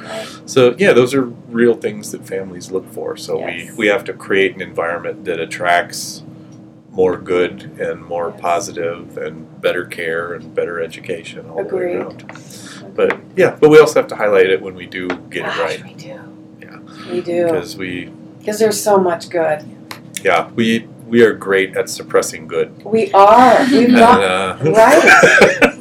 So 0.46 0.74
yeah, 0.78 0.92
those 0.92 1.14
are 1.14 1.22
real 1.22 1.74
things 1.74 2.10
that 2.12 2.26
families 2.26 2.70
look 2.70 2.90
for. 2.92 3.16
So 3.16 3.38
Yes. 3.38 3.70
we 3.70 3.76
we 3.76 3.86
have 3.88 4.04
to 4.04 4.12
create 4.12 4.54
an 4.54 4.60
environment 4.62 5.24
that 5.26 5.38
attracts 5.40 6.22
more 6.90 7.16
good 7.16 7.62
and 7.80 8.04
more 8.04 8.30
Yes. 8.30 8.40
positive 8.40 9.16
and 9.16 9.60
better 9.60 9.84
care 9.84 10.34
and 10.34 10.52
better 10.54 10.80
education 10.82 11.48
all 11.48 11.62
the 11.64 11.76
way 11.76 11.94
Agreed. 11.94 11.96
around. 11.96 12.24
But 12.96 13.18
yeah, 13.36 13.56
but 13.60 13.70
we 13.70 13.78
also 13.78 14.00
have 14.00 14.08
to 14.08 14.16
highlight 14.16 14.50
it 14.50 14.60
when 14.60 14.74
we 14.74 14.86
do 14.86 15.06
get 15.30 15.46
it 15.46 15.58
right 15.58 15.84
We 15.84 15.94
do. 15.94 16.20
Yeah. 16.60 16.78
We 17.12 17.20
do. 17.20 17.44
because 17.44 17.76
we 17.76 18.10
Because 18.40 18.58
there's 18.58 18.82
so 18.82 18.96
much 18.98 19.28
good. 19.30 19.62
yeah 20.24 20.50
we 20.56 20.88
we 21.10 21.22
are 21.24 21.32
great 21.34 21.76
at 21.76 21.90
suppressing 21.90 22.46
good. 22.46 22.82
We 22.84 23.10
are. 23.12 23.60
We've 23.70 23.88
And, 23.88 23.96
got. 23.96 24.22
uh, 24.22 24.70
right. 24.70 25.76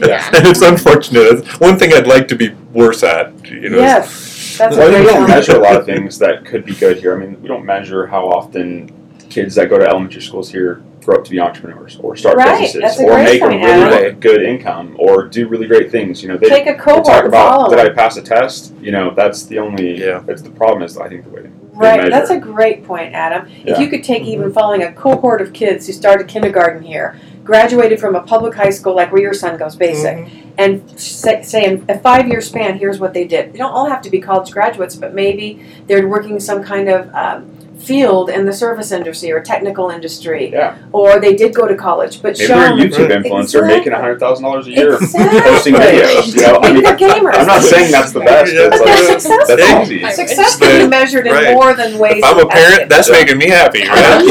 Yeah. 0.00 0.26
and 0.34 0.46
it's 0.50 0.62
unfortunate. 0.62 1.22
It's 1.38 1.60
one 1.60 1.78
thing 1.78 1.92
I'd 1.94 2.06
like 2.06 2.28
to 2.28 2.36
be 2.36 2.50
worse 2.72 3.02
at. 3.02 3.32
You 3.48 3.70
know, 3.70 3.76
is- 3.78 3.82
yes. 3.82 4.58
That's 4.58 4.76
Well, 4.76 4.88
a 4.88 4.90
I 4.90 4.92
think 4.94 5.04
great 5.06 5.14
we 5.14 5.20
don't 5.20 5.28
measure 5.28 5.56
a 5.56 5.58
lot 5.60 5.76
of 5.76 5.86
things 5.92 6.18
that 6.18 6.44
could 6.44 6.64
be 6.66 6.74
good 6.74 6.98
here. 6.98 7.14
I 7.14 7.18
mean, 7.18 7.40
we 7.40 7.48
don't 7.48 7.64
measure 7.64 8.06
how 8.06 8.28
often 8.28 8.90
kids 9.30 9.54
that 9.54 9.70
go 9.70 9.78
to 9.78 9.86
elementary 9.86 10.20
schools 10.22 10.50
here 10.50 10.82
grow 11.04 11.16
up 11.16 11.24
to 11.24 11.30
be 11.30 11.40
entrepreneurs 11.40 11.98
or 12.02 12.14
start 12.14 12.36
Right, 12.36 12.60
businesses 12.60 12.80
that's 12.82 13.00
or 13.00 13.14
great 13.14 13.24
make 13.24 13.40
point, 13.40 13.54
a 13.54 13.56
really 13.66 14.06
Adam. 14.08 14.20
good 14.20 14.42
income 14.42 14.96
or 14.98 15.28
do 15.28 15.48
really 15.48 15.66
great 15.66 15.90
things. 15.90 16.20
You 16.22 16.28
know, 16.28 16.36
they, 16.36 16.48
Take 16.50 16.66
a 16.66 16.72
they 16.72 16.78
cohort 16.78 17.06
talk 17.06 17.24
about 17.24 17.48
follow 17.56 17.70
did 17.74 17.78
I 17.78 17.88
pass 17.94 18.18
a 18.18 18.22
test? 18.22 18.74
You 18.82 18.92
know, 18.92 19.14
that's 19.14 19.44
the 19.46 19.58
only. 19.60 19.98
Yeah. 19.98 20.18
That's 20.26 20.42
the 20.42 20.50
problem. 20.50 20.82
Is 20.82 20.98
I 20.98 21.08
think 21.08 21.24
the 21.24 21.30
way. 21.30 21.48
Right, 21.80 21.96
measure. 21.96 22.10
that's 22.10 22.30
a 22.30 22.38
great 22.38 22.84
point, 22.84 23.14
Adam. 23.14 23.48
If 23.64 23.78
you 23.78 23.88
could 23.88 24.04
take 24.04 24.22
even 24.24 24.52
following 24.52 24.82
a 24.82 24.92
cohort 24.92 25.40
of 25.40 25.52
kids 25.54 25.86
who 25.86 25.94
started 25.94 26.28
kindergarten 26.28 26.82
here, 26.82 27.18
graduated 27.42 27.98
from 27.98 28.14
a 28.14 28.20
public 28.22 28.54
high 28.54 28.68
school 28.70 28.94
like 28.94 29.10
where 29.10 29.22
your 29.22 29.32
son 29.32 29.56
goes, 29.56 29.74
basic, 29.76 30.18
Mhm. 30.18 30.30
and 30.58 31.00
say, 31.00 31.42
say 31.42 31.64
in 31.64 31.84
a 31.88 31.98
five 31.98 32.28
year 32.28 32.42
span, 32.42 32.78
here's 32.78 33.00
what 33.00 33.14
they 33.14 33.24
did. 33.24 33.52
They 33.54 33.58
don't 33.58 33.72
all 33.72 33.86
have 33.86 34.02
to 34.02 34.10
be 34.10 34.20
college 34.20 34.50
graduates, 34.52 34.94
but 34.94 35.14
maybe 35.14 35.60
they're 35.86 36.06
working 36.06 36.38
some 36.38 36.62
kind 36.62 36.88
of 36.90 37.08
um, 37.14 37.50
field 37.80 38.28
in 38.30 38.44
the 38.46 38.52
service 38.52 38.92
industry 38.92 39.32
or 39.32 39.40
technical 39.40 39.88
industry, 39.90 40.50
Yeah. 40.52 40.76
or 40.92 41.18
they 41.18 41.34
did 41.34 41.54
go 41.54 41.66
to 41.66 41.74
college, 41.74 42.20
but 42.22 42.36
Maybe 42.38 42.46
show 42.46 42.54
they're 42.54 42.72
a. 42.74 42.76
YouTube 42.76 43.08
Right. 43.10 43.24
influencer 43.24 43.42
Exactly. 43.42 43.68
making 43.78 43.92
hundred 43.92 44.20
thousand 44.20 44.44
dollars 44.44 44.66
a 44.66 44.70
year 44.70 44.94
Exactly. 44.94 45.40
posting 45.40 45.74
videos. 45.74 46.34
You 46.36 46.42
know, 46.42 46.58
I 46.62 46.72
mean, 46.72 46.84
gamers. 46.84 47.34
I'm 47.34 47.46
not 47.46 47.62
saying 47.62 47.90
that's 47.90 48.12
the 48.12 48.20
best, 48.20 48.52
but, 48.54 48.70
But 48.70 48.80
it's 48.80 48.84
they're 48.84 49.02
like, 49.08 49.20
successful. 49.20 49.56
that's 49.56 49.90
easy. 49.90 50.10
Success 50.12 50.56
can 50.58 50.82
be 50.84 50.88
measured 50.88 51.26
in 51.26 51.32
right. 51.32 51.54
more 51.54 51.74
than 51.74 51.98
ways. 51.98 52.18
If 52.18 52.24
I'm 52.24 52.38
a 52.38 52.46
parent, 52.46 52.88
that's 52.90 53.08
Yeah. 53.08 53.14
making 53.20 53.38
me 53.38 53.48
happy, 53.48 53.80
Yeah. 53.80 54.18
right? 54.18 54.24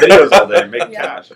videos 0.00 0.32
all 0.32 0.46
day, 0.46 0.66
make 0.66 0.90
Yeah. 0.92 1.02
cash. 1.02 1.30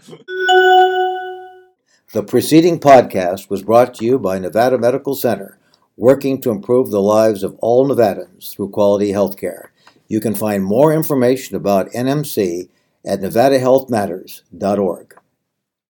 The 2.13 2.23
preceding 2.23 2.79
podcast 2.79 3.51
was 3.51 3.63
brought 3.63 3.95
to 3.95 4.05
you 4.05 4.19
by 4.19 4.39
Nevada 4.39 4.79
Medical 4.79 5.15
Center, 5.15 5.59
working 5.97 6.41
to 6.43 6.51
improve 6.51 6.91
the 6.91 7.01
lives 7.03 7.43
of 7.43 7.57
all 7.61 7.89
Nevadans 7.89 8.55
through 8.55 8.69
quality 8.71 9.11
health 9.13 9.37
care. 9.37 9.73
You 10.09 10.21
can 10.21 10.35
find 10.35 10.65
more 10.65 10.93
information 10.93 11.57
about 11.57 11.91
NMC 11.93 12.69
at 13.07 13.21
nevadahealthmatters.org. 13.21 15.15